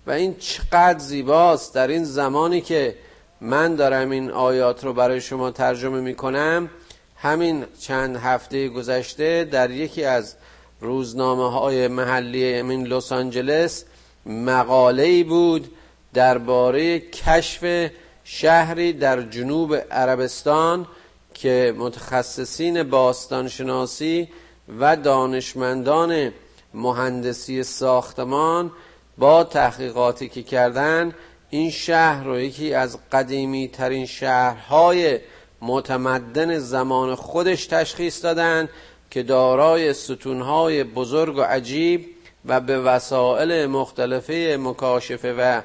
و 0.06 0.11
این 0.11 0.37
چقدر 0.38 0.99
زیباست 0.99 1.75
در 1.75 1.88
این 1.88 2.04
زمانی 2.04 2.61
که 2.61 2.94
من 3.40 3.75
دارم 3.75 4.11
این 4.11 4.30
آیات 4.30 4.85
رو 4.85 4.92
برای 4.92 5.21
شما 5.21 5.50
ترجمه 5.50 6.00
می 6.00 6.14
کنم 6.14 6.71
همین 7.16 7.64
چند 7.80 8.16
هفته 8.16 8.68
گذشته 8.68 9.44
در 9.44 9.71
یکی 9.71 10.04
از 10.04 10.35
روزنامه 10.80 11.50
های 11.50 11.88
محلی 11.88 12.54
امین 12.54 12.87
لس 12.87 13.12
آنجلس 13.12 13.85
مقاله 14.26 15.25
بود 15.25 15.71
درباره 16.14 16.99
کشف 16.99 17.90
شهری 18.25 18.92
در 18.92 19.23
جنوب 19.23 19.75
عربستان 19.75 20.87
که 21.35 21.75
متخصصین 21.78 22.82
باستانشناسی 22.82 24.28
و 24.80 24.97
دانشمندان 24.97 26.32
مهندسی 26.75 27.62
ساختمان 27.62 28.71
با 29.23 29.45
تحقیقاتی 29.45 30.29
که 30.29 30.43
کردن 30.43 31.12
این 31.50 31.71
شهر 31.71 32.25
رو 32.25 32.41
یکی 32.41 32.75
از 32.75 32.99
قدیمی 33.12 33.69
ترین 33.69 34.07
شهرهای 34.07 35.21
متمدن 35.61 36.59
زمان 36.59 37.14
خودش 37.14 37.67
تشخیص 37.67 38.25
دادن 38.25 38.69
که 39.11 39.23
دارای 39.23 39.95
ستونهای 39.95 40.85
بزرگ 40.85 41.38
و 41.38 41.43
عجیب 41.43 42.07
و 42.47 42.61
به 42.61 42.81
وسایل 42.81 43.67
مختلفه 43.67 44.57
مکاشفه 44.61 45.33
و 45.33 45.61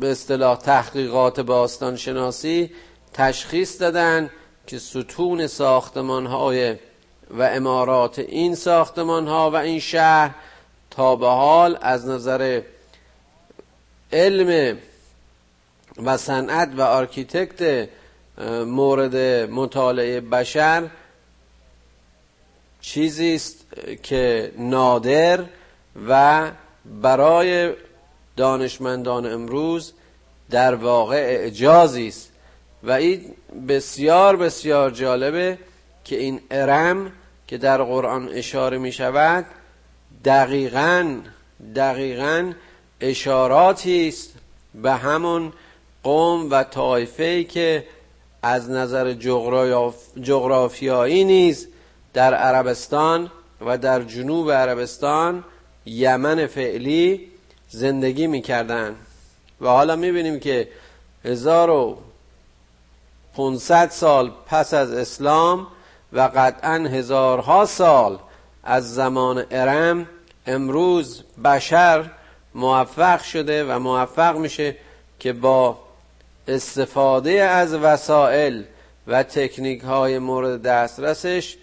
به 0.00 0.10
اصطلاح 0.10 0.58
تحقیقات 0.58 1.40
باستان 1.40 1.96
شناسی 1.96 2.70
تشخیص 3.14 3.80
دادن 3.80 4.30
که 4.66 4.78
ستون 4.78 5.46
ساختمان 5.46 6.26
های 6.26 6.76
و 7.30 7.42
عمارات 7.42 8.18
این 8.18 8.54
ساختمان 8.54 9.26
ها 9.26 9.50
و 9.50 9.56
این 9.56 9.80
شهر 9.80 10.34
به 11.00 11.28
حال 11.28 11.78
از 11.80 12.08
نظر 12.08 12.62
علم 14.12 14.78
و 16.04 16.16
صنعت 16.16 16.70
و 16.76 16.82
architect 16.82 17.88
مورد 18.66 19.16
مطالعه 19.50 20.20
بشر 20.20 20.88
چیزی 22.80 23.34
است 23.34 23.56
که 24.02 24.52
نادر 24.58 25.44
و 26.08 26.50
برای 27.02 27.72
دانشمندان 28.36 29.32
امروز 29.32 29.92
در 30.50 30.74
واقع 30.74 31.16
اعجازی 31.16 32.08
است. 32.08 32.30
و 32.82 32.92
این 32.92 33.34
بسیار 33.68 34.36
بسیار 34.36 34.90
جالبه 34.90 35.58
که 36.04 36.16
این 36.16 36.40
ارم 36.50 37.12
که 37.46 37.58
در 37.58 37.82
قرآن 37.82 38.28
اشاره 38.28 38.78
می 38.78 38.92
شود 38.92 39.46
دقیقا 40.24 41.20
دقیقا 41.76 42.52
اشاراتی 43.00 44.08
است 44.08 44.34
به 44.74 44.92
همون 44.92 45.52
قوم 46.02 46.50
و 46.50 46.64
طایفه 46.64 47.44
که 47.44 47.84
از 48.42 48.70
نظر 48.70 49.12
جغرافیایی 50.22 51.24
نیز 51.24 51.68
در 52.12 52.34
عربستان 52.34 53.30
و 53.66 53.78
در 53.78 54.02
جنوب 54.02 54.52
عربستان 54.52 55.44
یمن 55.86 56.46
فعلی 56.46 57.28
زندگی 57.68 58.26
می‌کردن. 58.26 58.96
و 59.60 59.68
حالا 59.68 59.96
می‌بینیم 59.96 60.40
که 60.40 60.68
1500 61.24 63.90
سال 63.90 64.32
پس 64.46 64.74
از 64.74 64.92
اسلام 64.92 65.66
و 66.12 66.20
قطعا 66.20 66.74
هزارها 66.74 67.66
سال 67.66 68.18
از 68.64 68.94
زمان 68.94 69.44
ارم 69.50 70.06
امروز 70.46 71.22
بشر 71.44 72.10
موفق 72.54 73.22
شده 73.22 73.64
و 73.64 73.78
موفق 73.78 74.36
میشه 74.36 74.76
که 75.18 75.32
با 75.32 75.78
استفاده 76.48 77.32
از 77.32 77.74
وسایل 77.74 78.64
و 79.06 79.22
تکنیک 79.22 79.80
های 79.80 80.18
مورد 80.18 80.62
دسترسش 80.62 81.56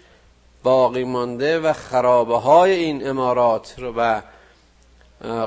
باقی 0.62 1.04
مانده 1.04 1.60
و 1.60 1.72
خرابه 1.72 2.38
های 2.38 2.72
این 2.72 3.08
امارات 3.08 3.74
رو 3.78 3.92
و 3.96 4.20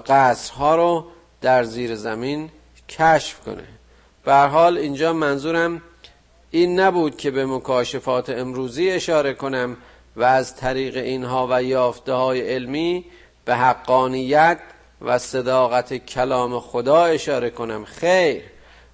قصرها 0.08 0.76
رو 0.76 1.06
در 1.42 1.64
زیر 1.64 1.96
زمین 1.96 2.50
کشف 2.90 3.40
کنه. 3.40 3.64
به 4.26 4.36
حال 4.36 4.78
اینجا 4.78 5.14
منظورم 5.14 5.82
این 6.52 6.80
نبود 6.80 7.18
که 7.18 7.32
به 7.32 7.46
مکاشفات 7.46 8.30
امروزی 8.30 8.90
اشاره 8.90 9.34
کنم 9.34 9.78
و 10.16 10.24
از 10.24 10.56
طریق 10.56 10.98
اینها 10.98 11.48
و 11.52 11.64
یافته 11.64 12.14
های 12.14 12.42
علمی 12.42 13.06
به 13.52 13.58
حقانیت 13.58 14.60
و 15.02 15.20
صداقت 15.20 15.94
کلام 15.94 16.60
خدا 16.60 17.06
اشاره 17.06 17.50
کنم. 17.50 17.86
خیر 17.86 18.44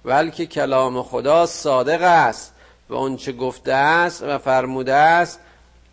بلکه 0.04 0.46
کلام 0.46 1.02
خدا 1.02 1.46
صادق 1.46 2.02
است 2.02 2.54
و 2.88 2.94
اونچه 2.94 3.32
گفته 3.32 3.72
است 3.72 4.22
و 4.22 4.38
فرموده 4.38 4.94
است 4.94 5.40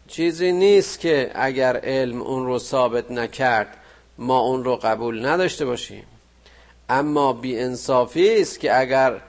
چیزی 0.07 0.51
نیست 0.51 0.99
که 0.99 1.31
اگر 1.35 1.77
علم 1.77 2.21
اون 2.21 2.45
رو 2.45 2.59
ثابت 2.59 3.11
نکرد 3.11 3.77
ما 4.17 4.39
اون 4.39 4.63
رو 4.63 4.75
قبول 4.75 5.25
نداشته 5.25 5.65
باشیم. 5.65 6.03
اما 6.89 7.33
بی 7.33 7.59
انصافی 7.59 8.41
است 8.41 8.59
که 8.59 8.79
اگر 8.79 9.21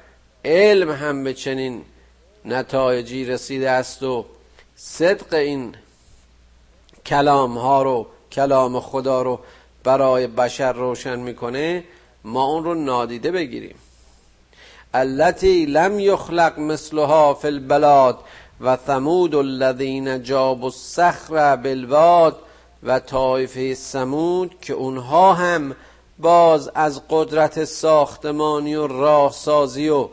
علم 0.45 0.91
هم 0.91 1.25
به 1.25 1.35
چنین 1.35 1.83
نتایجی 2.45 3.25
رسیده 3.25 3.71
است 3.71 4.03
و 4.03 4.25
صدق 4.77 5.35
این 5.35 5.75
کلام 7.07 7.59
ها 7.59 7.83
رو 7.83 8.07
کلام 8.33 8.81
خدا 8.81 9.23
رو 9.23 9.41
برای 9.85 10.27
بشر 10.27 10.73
روشن 10.73 11.19
می‌کنه 11.19 11.85
ما 12.25 12.45
اون 12.45 12.65
رو 12.65 12.75
نادیده 12.75 13.31
بگیریم. 13.31 13.75
التي 14.95 15.67
لم 15.67 16.01
يخلق 16.01 16.59
مثلها 16.59 17.35
في 17.35 17.47
البلاد 17.47 18.19
و 18.61 18.77
ثمود 18.77 19.35
الذين 19.35 20.23
جابوا 20.23 20.67
الصخر 20.67 21.57
بالواد 21.57 22.37
و 22.83 22.99
طایفه 22.99 23.75
سمود 23.75 24.55
که 24.61 24.73
اونها 24.73 25.33
هم 25.33 25.77
باز 26.19 26.71
از 26.75 27.03
قدرت 27.11 27.65
ساختمانی 27.65 28.75
و 28.75 28.87
راهسازی 28.87 29.89
و 29.89 30.09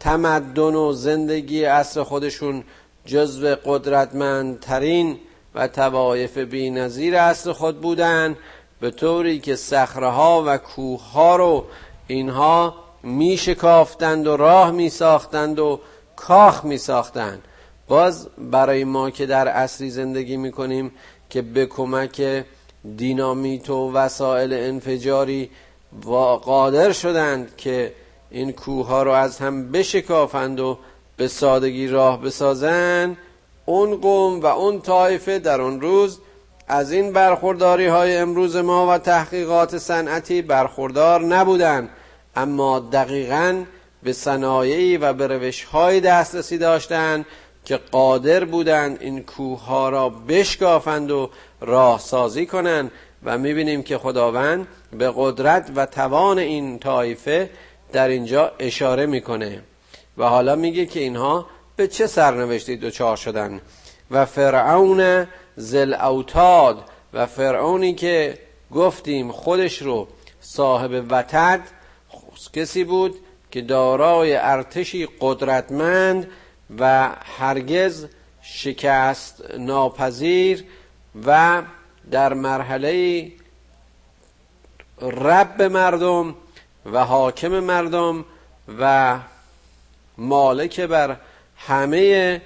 تمدن 0.00 0.74
و 0.74 0.92
زندگی 0.92 1.64
اصر 1.64 2.02
خودشون 2.02 2.64
جزو 3.06 3.56
قدرتمندترین 3.64 5.18
و 5.54 5.68
توایف 5.68 6.38
بی 6.38 6.70
نظیر 6.70 7.16
اصر 7.16 7.52
خود 7.52 7.80
بودن 7.80 8.36
به 8.80 8.90
طوری 8.90 9.38
که 9.38 9.56
صخره 9.56 10.16
و 10.16 10.58
کوه 10.58 11.10
ها 11.12 11.36
رو 11.36 11.64
اینها 12.06 12.74
می 13.02 13.36
شکافتند 13.36 14.26
و 14.26 14.36
راه 14.36 14.70
می 14.70 14.90
ساختند 14.90 15.58
و 15.58 15.80
کاخ 16.16 16.64
می 16.64 16.78
ساختند 16.78 17.42
باز 17.88 18.28
برای 18.38 18.84
ما 18.84 19.10
که 19.10 19.26
در 19.26 19.48
اصری 19.48 19.90
زندگی 19.90 20.36
می 20.36 20.52
کنیم 20.52 20.92
که 21.30 21.42
به 21.42 21.66
کمک 21.66 22.44
دینامیت 22.96 23.70
و 23.70 23.92
وسایل 23.92 24.52
انفجاری 24.52 25.50
قادر 26.42 26.92
شدند 26.92 27.56
که 27.56 27.92
این 28.30 28.52
کوه 28.52 28.86
ها 28.86 29.02
رو 29.02 29.10
از 29.10 29.38
هم 29.38 29.72
بشکافند 29.72 30.60
و 30.60 30.78
به 31.16 31.28
سادگی 31.28 31.88
راه 31.88 32.22
بسازند 32.22 33.16
اون 33.66 33.96
قوم 33.96 34.40
و 34.40 34.46
اون 34.46 34.80
طایفه 34.80 35.38
در 35.38 35.60
اون 35.60 35.80
روز 35.80 36.20
از 36.68 36.92
این 36.92 37.12
برخورداری 37.12 37.86
های 37.86 38.16
امروز 38.16 38.56
ما 38.56 38.86
و 38.94 38.98
تحقیقات 38.98 39.78
صنعتی 39.78 40.42
برخوردار 40.42 41.20
نبودند 41.20 41.88
اما 42.36 42.80
دقیقا 42.80 43.64
به 44.02 44.12
صنایعی 44.12 44.96
و 44.96 45.12
به 45.12 45.26
روش 45.26 45.64
های 45.64 46.00
دسترسی 46.00 46.58
داشتند 46.58 47.26
که 47.64 47.76
قادر 47.76 48.44
بودند 48.44 48.98
این 49.00 49.22
کوه 49.22 49.90
را 49.90 50.08
بشکافند 50.08 51.10
و 51.10 51.30
راه 51.60 52.00
سازی 52.00 52.46
کنند 52.46 52.90
و 53.24 53.38
می‌بینیم 53.38 53.82
که 53.82 53.98
خداوند 53.98 54.68
به 54.92 55.12
قدرت 55.16 55.70
و 55.76 55.86
توان 55.86 56.38
این 56.38 56.78
طایفه 56.78 57.50
در 57.92 58.08
اینجا 58.08 58.52
اشاره 58.58 59.06
می‌کنه. 59.06 59.62
و 60.18 60.24
حالا 60.24 60.56
میگه 60.56 60.86
که 60.86 61.00
اینها 61.00 61.46
به 61.76 61.88
چه 61.88 62.06
سرنوشتی 62.06 62.76
دچار 62.76 63.16
شدن؟ 63.16 63.60
و 64.10 64.24
فرعون 64.24 65.26
زل 65.56 65.94
اوتاد. 65.94 66.84
و 67.14 67.26
فرعونی 67.26 67.94
که 67.94 68.38
گفتیم 68.70 69.32
خودش 69.32 69.82
رو 69.82 70.08
صاحب 70.40 71.06
وتد 71.10 71.60
کسی 72.52 72.84
بود 72.84 73.14
که 73.50 73.60
دارای 73.60 74.36
ارتشی 74.36 75.08
قدرتمند 75.20 76.30
و 76.78 77.10
هرگز 77.38 78.06
شکست 78.42 79.44
ناپذیر 79.58 80.64
و 81.26 81.62
در 82.10 82.34
مرحله 82.34 83.32
رب 85.00 85.62
مردم 85.62 86.34
و 86.92 87.04
حاکم 87.04 87.60
مردم 87.60 88.24
و 88.78 89.18
مالک 90.18 90.80
بر 90.80 91.16
همه 91.66 92.42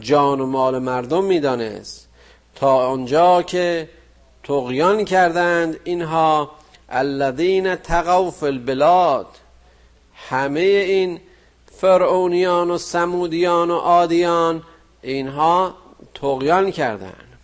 جان 0.00 0.40
و 0.40 0.46
مال 0.46 0.78
مردم 0.78 1.24
می‌دانست. 1.24 2.08
تا 2.54 2.86
آنجا 2.86 3.42
که 3.42 3.88
تقیان 4.44 5.04
کردند 5.04 5.80
اینها 5.84 6.50
الذین 6.88 7.74
تقوا 7.74 8.30
فی 8.30 8.46
البلاد. 8.46 9.26
همه 10.14 10.60
این 10.60 11.20
فرعونیان 11.72 12.70
و 12.70 12.78
سمودیان 12.78 13.70
و 13.70 13.76
عادیان 13.76 14.62
اینها 15.02 15.74
تقیان 16.14 16.70
کردند. 16.70 17.38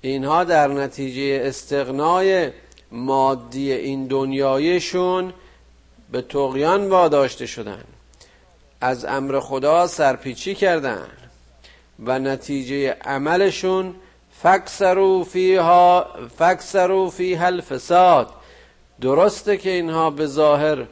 اینها 0.00 0.44
در 0.44 0.68
نتیجه 0.68 1.46
استقنای 1.48 2.50
مادی 2.92 3.72
این 3.72 4.06
دنیایشون 4.06 5.32
به 6.12 6.22
تقیان 6.22 6.88
واداشته 6.88 7.46
شدند. 7.46 7.95
از 8.80 9.04
امر 9.04 9.40
خدا 9.40 9.86
سرپیچی 9.86 10.54
کردند 10.54 11.18
و 12.04 12.18
نتیجه 12.18 12.96
عملشون 13.04 13.94
فکسرو 14.42 15.24
فیها 15.24 16.06
فکسرو 16.38 17.10
فیها 17.10 17.46
الفساد. 17.46 18.28
درسته 19.00 19.56
که 19.56 19.70
اینها 19.70 20.10
به 20.10 20.26
ظاهر 20.26 20.86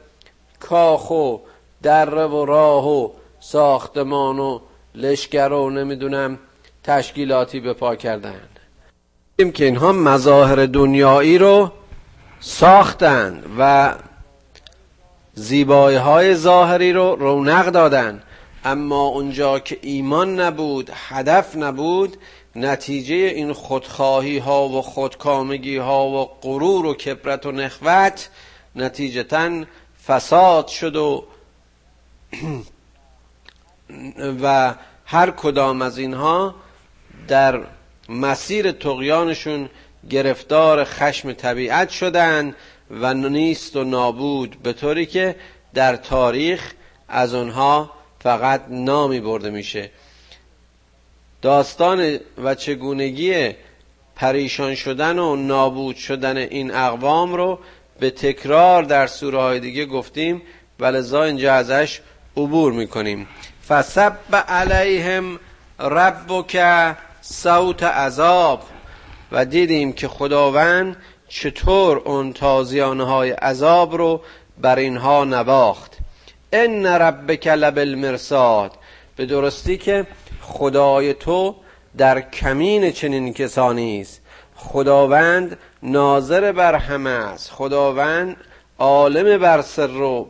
کاخ 0.60 1.10
و 1.10 1.36
دره 1.82 2.26
و 2.26 2.44
راه 2.44 2.88
و 2.88 3.10
ساختمان 3.40 4.38
و 4.38 4.60
لشگر 4.94 5.52
و 5.52 5.70
نمی‌دونم 5.70 6.38
تشکیلاتی 6.84 7.60
به 7.60 7.72
پا 7.72 7.96
کردند 7.96 8.48
که 9.54 9.64
اینها 9.64 9.92
مظاهر 9.92 10.66
دنیایی 10.66 11.38
رو 11.38 11.72
ساختند 12.40 13.44
و 13.58 13.94
زیبایی 15.34 15.96
های 15.96 16.34
ظاهری 16.34 16.92
رو 16.92 17.16
رونق 17.16 17.66
دادن. 17.66 18.22
اما 18.64 19.06
اونجا 19.06 19.58
که 19.58 19.78
ایمان 19.82 20.40
نبود 20.40 20.90
هدف 21.08 21.56
نبود 21.56 22.16
نتیجه 22.56 23.14
این 23.14 23.52
خودخواهی 23.52 24.38
ها 24.38 24.68
و 24.68 24.82
خودکامگی 24.82 25.76
ها 25.76 26.06
و 26.08 26.24
غرور 26.24 26.86
و 26.86 26.94
کبرت 26.94 27.46
و 27.46 27.52
نخوت 27.52 28.28
نتیجتا 28.76 29.64
فساد 30.06 30.68
شد 30.68 30.96
و 30.96 31.24
و 34.42 34.74
هر 35.06 35.30
کدام 35.30 35.82
از 35.82 35.98
اینها 35.98 36.54
در 37.28 37.60
مسیر 38.08 38.72
تقیانشون 38.72 39.70
گرفتار 40.10 40.84
خشم 40.84 41.32
طبیعت 41.32 41.90
شدند 41.90 42.56
و 42.90 43.14
نیست 43.14 43.76
و 43.76 43.84
نابود 43.84 44.56
به 44.62 44.72
طوری 44.72 45.06
که 45.06 45.36
در 45.74 45.96
تاریخ 45.96 46.72
از 47.08 47.34
آنها 47.34 47.90
فقط 48.20 48.64
نامی 48.68 49.20
برده 49.20 49.50
میشه. 49.50 49.90
داستان 51.42 52.18
و 52.44 52.54
چگونگی 52.54 53.50
پریشان 54.16 54.74
شدن 54.74 55.18
و 55.18 55.36
نابود 55.36 55.96
شدن 55.96 56.36
این 56.36 56.74
اقوام 56.74 57.34
رو 57.34 57.58
به 58.00 58.10
تکرار 58.10 58.82
در 58.82 59.06
سوره 59.06 59.40
های 59.40 59.60
دیگه 59.60 59.86
گفتیم 59.86 60.42
ولذا 60.80 61.24
اینجا 61.24 61.54
ازش 61.54 62.00
عبور 62.36 62.72
می‌کنیم. 62.72 63.28
فسب 63.68 64.36
علیهم 64.48 65.40
ربک 65.80 66.56
صوت 67.20 67.82
عذاب. 67.82 68.62
و 69.32 69.44
دیدیم 69.44 69.92
که 69.92 70.08
خداوند 70.08 70.96
چطور 71.36 71.98
اون 71.98 72.32
تازیانه 72.32 73.04
های 73.04 73.30
عذاب 73.30 73.96
رو 73.96 74.20
بر 74.58 74.78
اینها 74.78 75.24
نواخت. 75.24 75.98
ان 76.52 76.86
ربک 76.86 77.46
لبالمرصاد. 77.46 78.72
به 79.16 79.26
درستی 79.26 79.78
که 79.78 80.06
خدای 80.40 81.14
تو 81.14 81.56
در 81.96 82.20
کمین 82.20 82.90
چنین 82.90 83.32
کسانی 83.32 84.00
است. 84.00 84.22
خداوند 84.56 85.58
ناظر 85.82 86.52
بر 86.52 86.74
همه 86.74 87.10
است. 87.10 87.50
خداوند 87.50 88.36
عالم 88.78 89.38
بر 89.38 89.62
سر 89.62 90.00
و 90.00 90.26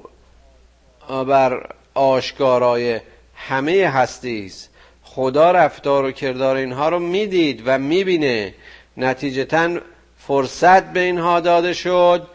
بر 1.08 1.70
آشکارای 1.94 3.00
همه 3.34 3.88
هستی 3.88 4.46
است. 4.46 4.70
خدا 5.02 5.50
رفتار 5.50 6.04
و 6.04 6.12
کردار 6.12 6.56
اینها 6.56 6.88
رو 6.88 6.98
می‌دید 6.98 7.62
و 7.66 7.78
می‌بینه. 7.78 8.54
نتیجتا 8.96 9.78
فرصت 10.26 10.92
به 10.92 11.00
اینها 11.00 11.40
داده 11.40 11.72
شد 11.72 12.26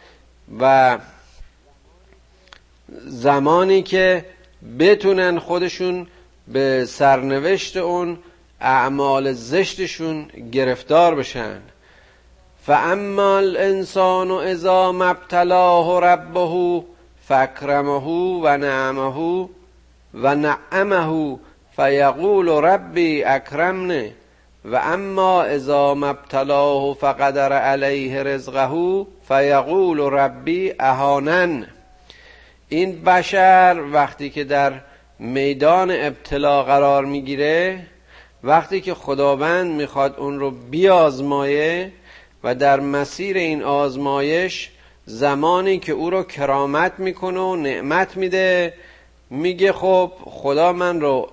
و 0.60 0.98
زمانی 3.06 3.82
که 3.82 4.24
بتونن 4.78 5.38
خودشون 5.38 6.06
به 6.48 6.84
سرنوشت 6.88 7.76
اون 7.76 8.18
اعمال 8.60 9.32
زشتشون 9.32 10.28
گرفتار 10.52 11.14
بشن. 11.14 11.60
فاما 12.66 13.38
الانسان 13.38 14.30
اذا 14.30 14.92
مبتلاه 14.92 16.00
ربه 16.00 16.82
فاکرمه 17.28 18.40
و 18.42 18.56
نعمه 18.56 19.48
و 20.14 20.34
نعمه 20.34 21.38
فیقول 21.76 22.48
ربی 22.48 23.24
اکرمنه 23.24 24.12
و 24.64 24.76
اما 24.76 25.42
اذا 25.42 25.94
مبتلاه 25.94 26.94
فقدر 26.94 27.52
علیه 27.52 28.22
رزقه 28.22 29.06
فیقول 29.28 30.00
ربی 30.00 30.74
اهانن. 30.80 31.66
این 32.68 33.02
بشر 33.02 33.82
وقتی 33.92 34.30
که 34.30 34.44
در 34.44 34.80
میدان 35.18 35.90
ابتلا 35.90 36.62
قرار 36.62 37.04
می‌گیره 37.04 37.86
وقتی 38.44 38.80
که 38.80 38.94
خداوند 38.94 39.70
می‌خواد 39.72 40.14
اون 40.18 40.40
رو 40.40 40.50
بیازمایه 40.50 41.92
و 42.44 42.54
در 42.54 42.80
مسیر 42.80 43.36
این 43.36 43.62
آزمایش 43.62 44.70
زمانی 45.06 45.78
که 45.78 45.92
او 45.92 46.10
رو 46.10 46.22
کرامت 46.22 46.92
می‌کنه 46.98 47.40
و 47.40 47.56
نعمت 47.56 48.16
میده 48.16 48.74
میگه 49.30 49.72
خب 49.72 50.12
خدا 50.24 50.72
من 50.72 51.00
رو 51.00 51.28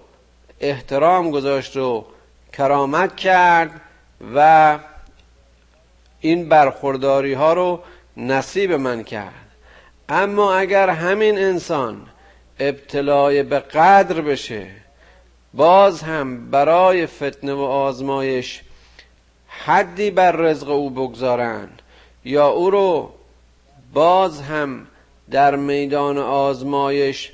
احترام 0.59 1.31
گذاشت 1.31 1.77
و 1.77 2.05
کرامت 2.53 3.15
کرد 3.15 3.81
و 4.35 4.79
این 6.19 6.49
برخورداری 6.49 7.33
ها 7.33 7.53
رو 7.53 7.79
نصیب 8.17 8.71
من 8.71 9.03
کرد. 9.03 9.47
اما 10.09 10.55
اگر 10.55 10.89
همین 10.89 11.37
انسان 11.37 12.07
ابتلای 12.59 13.43
به 13.43 13.59
قدر 13.59 14.21
بشه 14.21 14.67
باز 15.53 16.01
هم 16.01 16.51
برای 16.51 17.05
فتنه 17.05 17.53
و 17.53 17.61
آزمایش 17.61 18.61
حدی 19.47 20.11
بر 20.11 20.31
رزق 20.31 20.69
او 20.69 20.89
بگذارند 20.89 21.81
یا 22.25 22.47
او 22.47 22.69
رو 22.69 23.11
باز 23.93 24.41
هم 24.41 24.87
در 25.31 25.55
میدان 25.55 26.17
آزمایش 26.17 27.31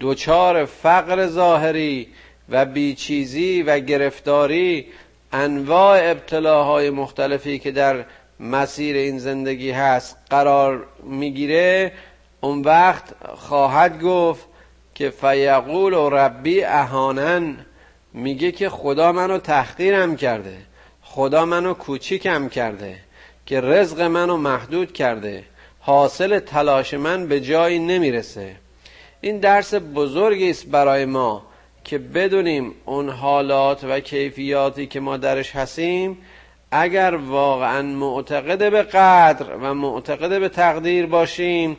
دوچار 0.00 0.64
فقر 0.64 1.26
ظاهری 1.26 2.08
و 2.48 2.64
بیچیزی 2.64 3.62
و 3.62 3.78
گرفتاری 3.78 4.86
انواع 5.32 6.10
ابتلاهای 6.10 6.90
مختلفی 6.90 7.58
که 7.58 7.70
در 7.70 8.04
مسیر 8.40 8.96
این 8.96 9.18
زندگی 9.18 9.70
هست 9.70 10.16
قرار 10.30 10.86
می‌گیره 11.02 11.92
اون 12.40 12.62
وقت 12.62 13.04
خواهد 13.34 14.02
گفت 14.02 14.46
که 14.94 15.10
فیقول 15.10 15.94
و 15.94 16.10
ربی 16.10 16.64
اهانن 16.64 17.56
میگه 18.12 18.52
که 18.52 18.68
خدا 18.68 19.12
منو 19.12 19.38
تحقیرم 19.38 20.16
کرده 20.16 20.56
خدا 21.02 21.44
منو 21.44 21.74
کوچیکم 21.74 22.48
کرده 22.48 22.96
که 23.46 23.60
رزق 23.60 24.00
منو 24.00 24.36
محدود 24.36 24.92
کرده 24.92 25.44
حاصل 25.80 26.38
تلاش 26.38 26.94
من 26.94 27.26
به 27.26 27.40
جایی 27.40 27.78
نمی‌رسه. 27.78 28.56
این 29.20 29.38
درس 29.38 29.74
بزرگی 29.74 30.50
است 30.50 30.66
برای 30.66 31.04
ما. 31.04 31.45
که 31.86 31.98
بدونیم 31.98 32.74
اون 32.84 33.08
حالات 33.08 33.84
و 33.84 34.00
کیفیاتی 34.00 34.86
که 34.86 35.00
ما 35.00 35.16
درش 35.16 35.56
هستیم 35.56 36.18
اگر 36.70 37.14
واقعا 37.14 37.82
معتقد 37.82 38.70
به 38.70 38.82
قدر 38.82 39.56
و 39.56 39.74
معتقد 39.74 40.40
به 40.40 40.48
تقدیر 40.48 41.06
باشیم 41.06 41.76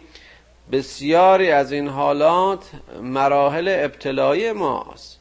بسیاری 0.71 1.51
از 1.51 1.71
این 1.71 1.87
حالات 1.87 2.65
مراحل 3.01 3.75
ابتلایی 3.79 4.51
ماست 4.51 5.19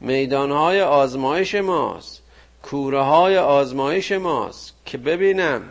میدانهای 0.00 0.80
آزمایش 0.80 1.54
ماست 1.54 2.22
کوره 2.62 3.00
های 3.00 3.38
آزمایش 3.38 4.12
ماست 4.12 4.74
که 4.84 4.98
ببینم 4.98 5.62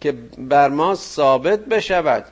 که 0.00 0.12
بر 0.38 0.68
ما 0.68 0.94
ثابت 0.94 1.58
بشود 1.58 2.24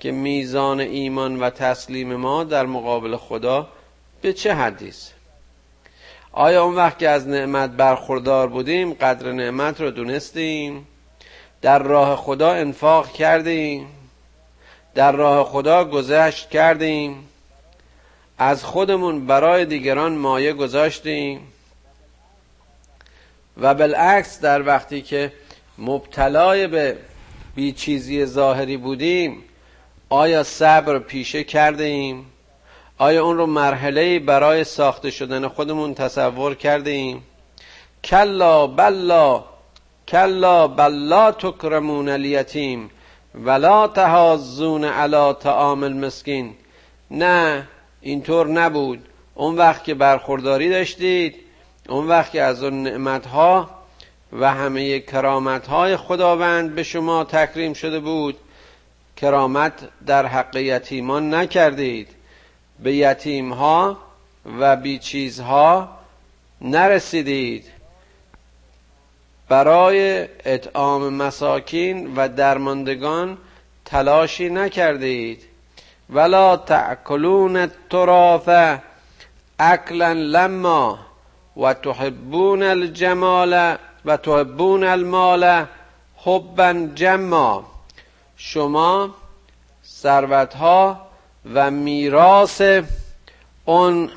که 0.00 0.12
میزان 0.12 0.80
ایمان 0.80 1.40
و 1.40 1.50
تسلیم 1.50 2.16
ما 2.16 2.44
در 2.44 2.66
مقابل 2.66 3.16
خدا 3.16 3.68
به 4.22 4.32
چه 4.32 4.54
حدی 4.54 4.92
آیا 6.36 6.64
اون 6.64 6.74
وقت 6.74 6.98
که 6.98 7.08
از 7.08 7.28
نعمت 7.28 7.70
برخوردار 7.70 8.48
بودیم 8.48 8.92
قدر 8.92 9.32
نعمت 9.32 9.80
رو 9.80 9.90
دونستیم؟ 9.90 10.86
در 11.62 11.78
راه 11.78 12.16
خدا 12.16 12.52
انفاق 12.52 13.12
کردیم. 13.12 13.86
در 14.94 15.12
راه 15.12 15.44
خدا 15.44 15.84
گذشت 15.84 16.50
کردیم. 16.50 17.28
از 18.38 18.64
خودمون 18.64 19.26
برای 19.26 19.64
دیگران 19.64 20.12
مایه 20.14 20.52
گذاشتیم. 20.52 21.40
و 23.56 23.74
بالعکس 23.74 24.40
در 24.40 24.66
وقتی 24.66 25.02
که 25.02 25.32
مبتلای 25.78 26.66
به 26.66 26.96
بیچیزی 27.54 28.26
ظاهری 28.26 28.76
بودیم 28.76 29.42
آیا 30.08 30.42
صبر 30.42 30.98
پیشه 30.98 31.44
کرده 31.44 31.84
ایم 31.84 32.26
آیا 32.98 33.24
اون 33.24 33.36
رو 33.36 33.46
مرحله 33.46 34.18
برای 34.18 34.64
ساخته 34.64 35.10
شدن 35.10 35.48
خودمون 35.48 35.94
تصور 35.94 36.54
کرده 36.54 36.90
ایم 36.90 37.22
کلا 38.04 38.66
بلا 38.66 39.44
کلا 40.08 40.68
بلا 40.68 41.32
تکرمون 41.32 42.08
الیتیم 42.08 42.90
ولا 43.34 43.88
تهازون 43.88 44.84
علی 44.84 45.32
طعام 45.40 45.82
المسکین. 45.82 46.54
نه 47.10 47.68
اینطور 48.00 48.46
نبود. 48.46 48.98
اون 49.34 49.56
وقت 49.56 49.84
که 49.84 49.94
برخورداری 49.94 50.70
داشتید 50.70 51.36
اون 51.88 52.08
وقت 52.08 52.32
که 52.32 52.42
از 52.42 52.64
اون 52.64 52.82
نعمتها 52.82 53.70
و 54.32 54.54
همه 54.54 55.00
کرامتهای 55.00 55.96
خداوند 55.96 56.74
به 56.74 56.82
شما 56.82 57.24
تکریم 57.24 57.72
شده 57.72 58.00
بود 58.00 58.36
کرامت 59.16 59.72
در 60.06 60.26
حق 60.26 60.56
یتیمان 60.56 61.34
نکردید. 61.34 62.08
به 62.84 62.94
یتیمها 62.94 63.96
و 64.58 64.76
بی 64.76 64.98
چیزها 64.98 65.88
نرسیدید. 66.60 67.70
برای 69.48 70.28
اطعام 70.44 71.08
مساکین 71.08 72.14
و 72.16 72.28
درماندگان 72.28 73.38
تلاشی 73.84 74.48
نکردید. 74.50 75.42
ولا 76.10 76.56
تأکلون 76.56 77.56
التراث 77.56 78.78
اکلا 79.58 80.12
لما 80.12 80.98
و 81.56 81.74
تحبون 81.74 82.62
الجمال 82.62 83.76
و 84.04 84.16
تحبون 84.16 84.84
المال 84.84 85.66
حبا 86.16 86.88
جما. 86.94 87.64
شما 88.36 89.14
ثروتها 89.86 91.03
و 91.52 91.70
میراث 91.70 92.62
اون 93.64 94.10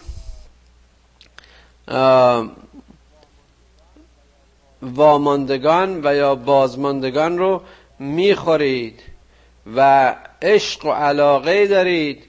واماندگان 4.82 6.02
و 6.04 6.16
یا 6.16 6.36
بازماندگان 6.36 7.38
رو 7.38 7.62
می‌خورید 8.00 9.00
و 9.76 10.16
عشق 10.42 10.86
و 10.86 10.92
علاقه 10.92 11.68
دارید 11.68 12.24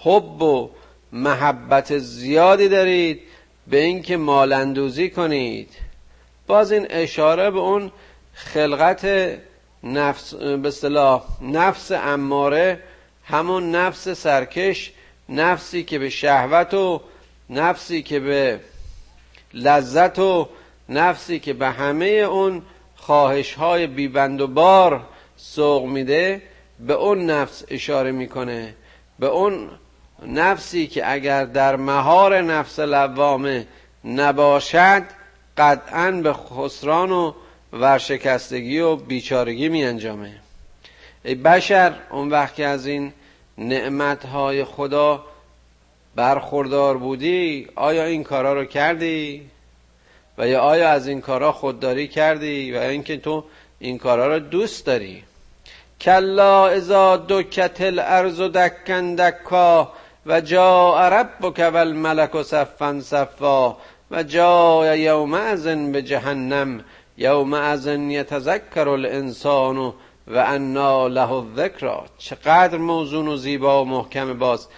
حب 0.00 0.42
و 0.42 0.70
محبت 1.12 1.98
زیادی 1.98 2.68
دارید 2.68 3.20
به 3.66 3.76
اینکه 3.80 4.16
مالندوزی 4.16 5.10
کنید. 5.10 5.68
باز 6.46 6.72
این 6.72 6.86
اشاره 6.90 7.50
به 7.50 7.58
اون 7.58 7.92
خلقت 8.34 9.08
نفس 9.84 10.34
به 10.34 10.72
نفس 11.42 11.92
اماره 11.92 12.80
همون 13.30 13.70
نفس 13.70 14.08
سرکش 14.08 14.92
نفسی 15.28 15.82
که 15.82 15.98
به 15.98 16.10
شهوت 16.10 16.74
و 16.74 17.00
نفسی 17.50 18.02
که 18.02 18.20
به 18.20 18.60
لذت 19.54 20.18
و 20.18 20.48
نفسی 20.88 21.38
که 21.38 21.52
به 21.52 21.68
همه 21.68 22.06
اون 22.06 22.62
خواهش 22.96 23.54
های 23.54 23.86
بیبند 23.86 24.40
و 24.40 24.46
بار 24.46 25.06
سوق 25.36 25.84
میده 25.84 26.42
به 26.80 26.94
اون 26.94 27.30
نفس 27.30 27.64
اشاره 27.68 28.12
می‌کنه. 28.12 28.74
به 29.18 29.26
اون 29.26 29.70
نفسی 30.26 30.86
که 30.86 31.12
اگر 31.12 31.44
در 31.44 31.76
مهار 31.76 32.40
نفس 32.40 32.78
لوامه 32.78 33.66
نباشد 34.04 35.02
قطعا 35.58 36.10
به 36.10 36.32
خسران 36.32 37.12
و 37.12 37.32
ورشکستگی 37.72 38.78
و 38.78 38.96
بیچارگی 38.96 39.68
می 39.68 39.84
انجامه 39.84 40.47
ای 41.24 41.34
بشر 41.34 41.94
اون 42.10 42.30
وقت 42.30 42.54
که 42.54 42.66
از 42.66 42.86
این 42.86 43.12
نعمتهای 43.58 44.64
خدا 44.64 45.24
برخوردار 46.14 46.96
بودی 46.96 47.68
آیا 47.76 48.04
این 48.04 48.24
کارا 48.24 48.52
رو 48.52 48.64
کردی؟ 48.64 49.50
و 50.38 50.48
یا 50.48 50.60
آیا 50.60 50.90
از 50.90 51.08
این 51.08 51.20
کارا 51.20 51.52
خودداری 51.52 52.08
کردی؟ 52.08 52.72
و 52.72 52.78
اینکه 52.78 53.16
تو 53.16 53.44
این 53.78 53.98
کارا 53.98 54.34
رو 54.34 54.38
دوست 54.38 54.86
داری؟ 54.86 55.24
کلا 56.00 56.68
اذا 56.68 57.16
دکت 57.28 57.80
الارض 57.80 58.40
دکن 58.40 59.14
دکا 59.14 59.92
و 60.26 60.40
جا 60.40 61.08
ربک 61.08 61.70
و 61.74 61.76
الملک 61.76 62.42
صفا 62.42 63.76
و 64.10 64.22
جا 64.22 64.82
ازن 65.34 65.92
به 65.92 66.02
جهنم 66.02 66.84
ازن 67.54 68.10
یتذکر 68.10 68.88
الانسان 68.88 69.94
و 70.30 70.38
انا 70.38 71.08
له 71.08 71.32
الذکرا 71.32 72.04
چقدر 72.18 72.78
موزون 72.78 73.28
و 73.28 73.36
زیبا 73.36 73.84
و 73.84 73.88
محکم 73.88 74.38
باز. 74.38 74.68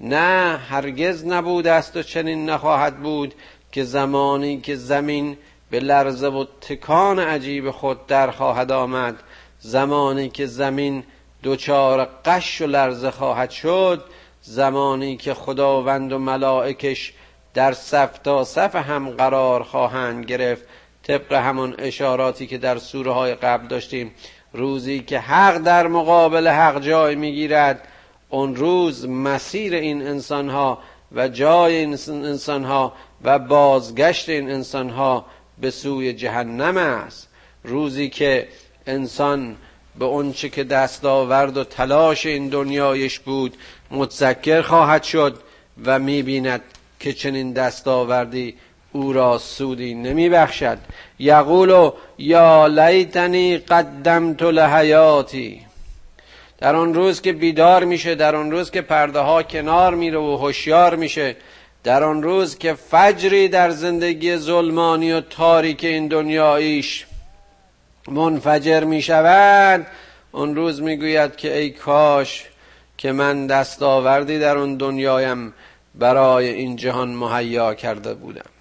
نه 0.00 0.56
هرگز 0.68 1.26
نبود 1.26 1.66
است 1.66 1.96
و 1.96 2.02
چنین 2.02 2.50
نخواهد 2.50 3.02
بود 3.02 3.34
که 3.72 3.84
زمانی 3.84 4.60
که 4.60 4.76
زمین 4.76 5.36
به 5.70 5.80
لرزه 5.80 6.28
و 6.28 6.44
تکان 6.60 7.18
عجیب 7.18 7.70
خود 7.70 8.06
در 8.06 8.30
خواهد 8.30 8.72
آمد. 8.72 9.22
زمانی 9.58 10.28
که 10.28 10.46
زمین 10.46 11.04
دچار 11.42 12.08
قش 12.24 12.60
و 12.60 12.66
لرزه 12.66 13.10
خواهد 13.10 13.50
شد 13.50 14.04
زمانی 14.42 15.16
که 15.16 15.34
خداوند 15.34 16.12
و 16.12 16.18
ملائکش 16.18 17.12
در 17.54 17.72
صف 17.72 18.18
تا 18.18 18.44
صف 18.44 18.76
هم 18.76 19.10
قرار 19.10 19.62
خواهند 19.62 20.24
گرفت. 20.24 20.64
طبق 21.02 21.32
همون 21.32 21.74
اشاراتی 21.78 22.46
که 22.46 22.58
در 22.58 22.78
سوره 22.78 23.12
های 23.12 23.34
قبل 23.34 23.66
داشتیم. 23.66 24.12
روزی 24.54 25.00
که 25.00 25.18
حق 25.18 25.58
در 25.58 25.86
مقابل 25.86 26.48
حق 26.48 26.80
جای 26.80 27.14
می‌گیرد 27.14 27.88
اون 28.28 28.56
روز 28.56 29.08
مسیر 29.08 29.74
این 29.74 30.06
انسان 30.06 30.48
ها 30.48 30.78
و 31.12 31.28
جای 31.28 31.76
این 31.76 31.98
انسان 32.08 32.64
ها 32.64 32.92
و 33.24 33.38
بازگشت 33.38 34.28
این 34.28 34.50
انسان 34.50 34.90
ها 34.90 35.26
به 35.60 35.70
سوی 35.70 36.12
جهنم 36.12 36.76
است. 36.76 37.28
روزی 37.64 38.08
که 38.08 38.48
انسان 38.86 39.56
به 39.98 40.04
اونچه 40.04 40.48
که 40.48 40.64
دستاورد 40.64 41.56
و 41.56 41.64
تلاش 41.64 42.26
این 42.26 42.48
دنیایش 42.48 43.18
بود 43.18 43.56
متذکر 43.90 44.62
خواهد 44.62 45.02
شد 45.02 45.38
و 45.84 45.98
می‌بیند 45.98 46.60
که 47.00 47.12
چنین 47.12 47.52
دستاوردی 47.52 48.54
او 48.94 49.12
را 49.12 49.38
سودی 49.38 49.94
نمی 49.94 50.28
بخشد 50.28 50.78
یقول 51.18 51.90
یا 52.18 52.66
لیتنی 52.66 53.58
قدمت 53.58 54.42
لحیاتی. 54.42 55.60
در 56.58 56.76
آن 56.76 56.94
روز 56.94 57.20
که 57.20 57.32
بیدار 57.32 57.84
میشه 57.84 58.14
در 58.14 58.36
آن 58.36 58.50
روز 58.50 58.70
که 58.70 58.80
پرده 58.80 59.18
ها 59.18 59.42
کنار 59.42 59.94
میره 59.94 60.18
و 60.18 60.36
هوشیار 60.36 60.96
میشه 60.96 61.36
در 61.84 62.02
آن 62.04 62.22
روز 62.22 62.58
که 62.58 62.74
فجری 62.74 63.48
در 63.48 63.70
زندگی 63.70 64.36
ظلمانی 64.36 65.12
و 65.12 65.20
تاریک 65.20 65.84
این 65.84 66.08
دنیاییش 66.08 67.06
منفجر 68.08 68.84
می 68.84 69.02
شود 69.02 69.86
اون 70.32 70.56
روز 70.56 70.82
می‌گوید 70.82 71.36
که 71.36 71.56
ای 71.56 71.70
کاش 71.70 72.44
که 72.98 73.12
من 73.12 73.46
دستاوردی 73.46 74.38
در 74.38 74.58
اون 74.58 74.76
دنیایم 74.76 75.54
برای 75.94 76.48
این 76.48 76.76
جهان 76.76 77.08
مهیا 77.08 77.74
کرده 77.74 78.14
بودم. 78.14 78.53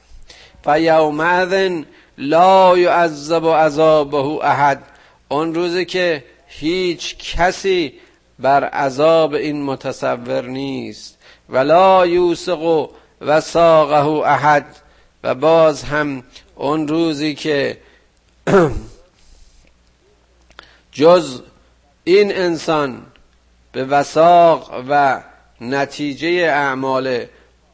فیومئذ 0.63 1.83
لا 2.17 2.77
یعذب 2.77 3.47
عذابه 3.47 4.45
احد. 4.45 4.83
اون 5.29 5.55
روزی 5.55 5.85
که 5.85 6.23
هیچ 6.47 7.15
کسی 7.17 7.93
بر 8.39 8.63
عذاب 8.63 9.33
این 9.33 9.63
متصور 9.63 10.41
نیست. 10.41 11.17
ولا 11.49 12.05
یوسق 12.05 12.89
و 13.21 13.41
ساقه 13.41 14.27
احد. 14.27 14.65
و 15.23 15.35
باز 15.35 15.83
هم 15.83 16.23
اون 16.55 16.87
روزی 16.87 17.35
که 17.35 17.77
جز 20.91 21.41
این 22.03 22.35
انسان 22.35 23.05
به 23.71 23.85
وساق 23.85 24.83
و 24.89 25.21
نتیجه 25.61 26.27
اعمال 26.27 27.25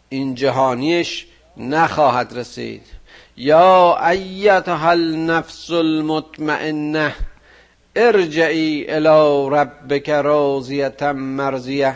این 0.10 0.36
جهانیش 0.36 1.26
نخواهد 1.60 2.38
رسید. 2.38 2.82
یا 3.38 3.98
ایتها 4.08 4.90
النفس 4.90 5.72
المطمئنه 5.72 7.16
ارجعی 7.96 8.86
الى 8.90 9.50
ربک 9.50 10.10
راضیه 10.10 11.12
مرضیه 11.12 11.96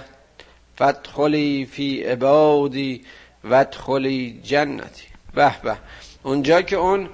فادخلی 0.75 1.65
فی 1.71 2.03
عبادی 2.03 3.01
وادخلی 3.43 4.41
جنتی. 4.43 5.07
به 5.35 5.51
به. 5.63 5.75
اونجا 6.23 6.61
که 6.61 6.75
اون 6.75 7.09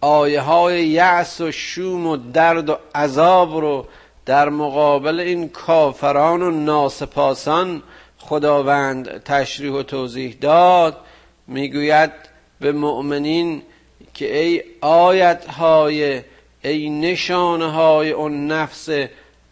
آیه 0.00 0.40
های 0.40 0.86
یعص 0.86 1.40
و 1.40 1.52
شوم 1.52 2.06
و 2.06 2.16
درد 2.16 2.68
و 2.68 2.78
عذاب 2.94 3.56
رو 3.60 3.86
در 4.26 4.48
مقابل 4.48 5.20
این 5.20 5.48
کافران 5.48 6.42
و 6.42 6.50
ناسپاسان 6.50 7.82
خداوند 8.18 9.22
تشریح 9.24 9.72
و 9.72 9.82
توضیح 9.82 10.36
داد. 10.40 10.96
می‌گوید 11.50 12.10
به 12.60 12.72
مؤمنین 12.72 13.62
که 14.14 14.38
ای 14.38 14.62
آیت 14.80 15.46
های 15.46 16.22
ای 16.64 16.90
نشانه 16.90 17.70
های 17.70 18.10
اون 18.10 18.46
نفس 18.46 18.88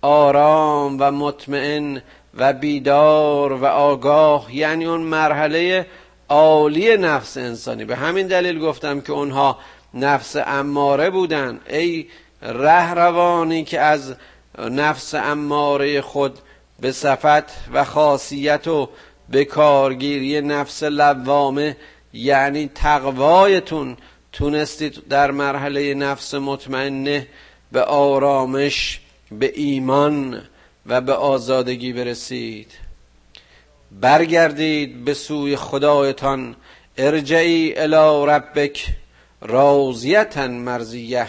آرام 0.03 0.97
و 1.01 1.11
مطمئن 1.11 2.03
و 2.35 2.53
بیدار 2.53 3.53
و 3.53 3.65
آگاه 3.65 4.57
یعنی 4.57 4.85
اون 4.85 5.01
مرحله 5.01 5.87
عالی 6.29 6.97
نفس 6.97 7.37
انسانی. 7.37 7.85
به 7.85 7.97
همین 7.97 8.27
دلیل 8.27 8.59
گفتم 8.59 9.01
که 9.01 9.13
اونها 9.13 9.59
نفس 9.95 10.37
اماره 10.47 11.11
بودن. 11.11 11.61
ای 11.71 12.07
رهروانی 12.43 13.65
که 13.65 13.81
از 13.81 14.15
نفس 14.59 15.15
اماره 15.15 16.01
خود 16.01 16.39
به 16.81 16.93
صفت 16.93 17.45
و 17.73 17.85
خاصیت 17.85 18.67
و 18.67 18.89
به 19.31 19.45
کارگیری 19.45 20.41
نفس 20.41 20.83
لوامه 20.83 21.77
یعنی 22.13 22.71
تقوایتون 22.75 23.97
تونستید 24.33 25.09
در 25.09 25.31
مرحله 25.31 25.95
نفس 25.95 26.35
مطمئنه 26.35 27.27
به 27.73 27.83
آرامش 27.83 29.01
به 29.33 29.53
ایمان 29.55 30.43
و 30.87 31.01
به 31.01 31.13
آزادگی 31.13 31.93
برسید. 31.93 32.73
برگردید 34.01 35.05
به 35.05 35.15
سوی 35.15 35.57
خدایتان. 35.57 36.57
ارجعی 36.97 37.79
الی 37.79 38.27
ربک 38.33 38.87
راضیتا 39.41 40.49
مرزیه 40.49 41.27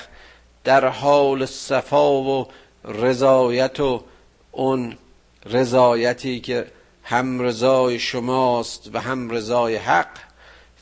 در 0.63 0.87
حال 0.87 1.45
صفا 1.45 2.13
و 2.13 2.47
رضایت 2.85 3.79
و 3.79 4.03
اون 4.51 4.97
رضایتی 5.45 6.39
که 6.39 6.65
هم 7.09 7.41
رضای 7.41 7.99
شماست 7.99 8.89
و 8.93 9.01
هم 9.01 9.29
رضای 9.29 9.75
حق. 9.75 10.07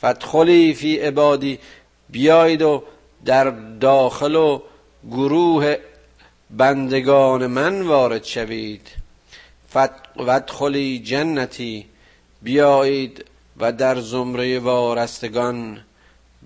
فتخلی 0.06 0.74
فی 0.74 0.98
عبادی 0.98 1.60
بیایید 2.10 2.62
و 2.62 2.84
در 3.26 3.50
داخل 3.80 4.36
و 4.36 4.62
گروه 5.12 5.76
بندگان 6.50 7.48
من 7.48 7.82
وارد 7.82 8.24
شوید. 8.24 8.88
فتخلی 10.18 11.00
جنتی 11.00 11.86
بیایید 12.42 13.26
و 13.58 13.72
در 13.72 14.00
زمره 14.00 14.60
وارستگان 14.60 15.84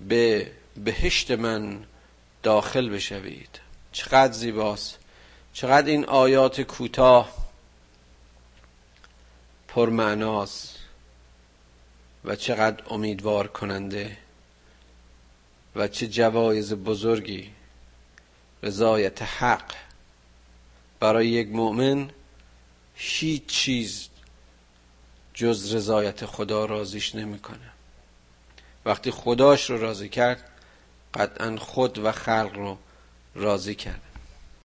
به 0.08 0.50
بهشت 0.84 1.30
من 1.30 1.78
داخل 2.42 2.88
بشوید. 2.88 3.60
چقدر 3.92 4.32
زیباست. 4.32 4.98
چقدر 5.52 5.86
این 5.86 6.04
آیات 6.04 6.60
کوتاه 6.60 7.41
پرمعناست 9.74 10.78
و 12.24 12.36
چقدر 12.36 12.84
امیدوار 12.90 13.46
کننده 13.46 14.16
و 15.76 15.88
چه 15.88 16.08
جوایز 16.08 16.74
بزرگی. 16.74 17.50
رضایت 18.62 19.22
حق. 19.22 19.74
برای 21.00 21.28
یک 21.28 21.48
مؤمن 21.48 22.10
هیچ 22.94 23.46
چیز 23.46 24.08
جز 25.34 25.74
رضایت 25.74 26.26
خدا 26.26 26.64
راضیش 26.64 27.14
نمی‌کنه. 27.14 27.72
وقتی 28.84 29.10
خداش 29.10 29.70
رو 29.70 29.78
راضی 29.78 30.08
کرد 30.08 30.50
قطعا 31.14 31.56
خود 31.56 31.98
و 31.98 32.12
خلق 32.12 32.52
رو 32.54 32.78
راضی 33.34 33.74
کرد. 33.74 34.11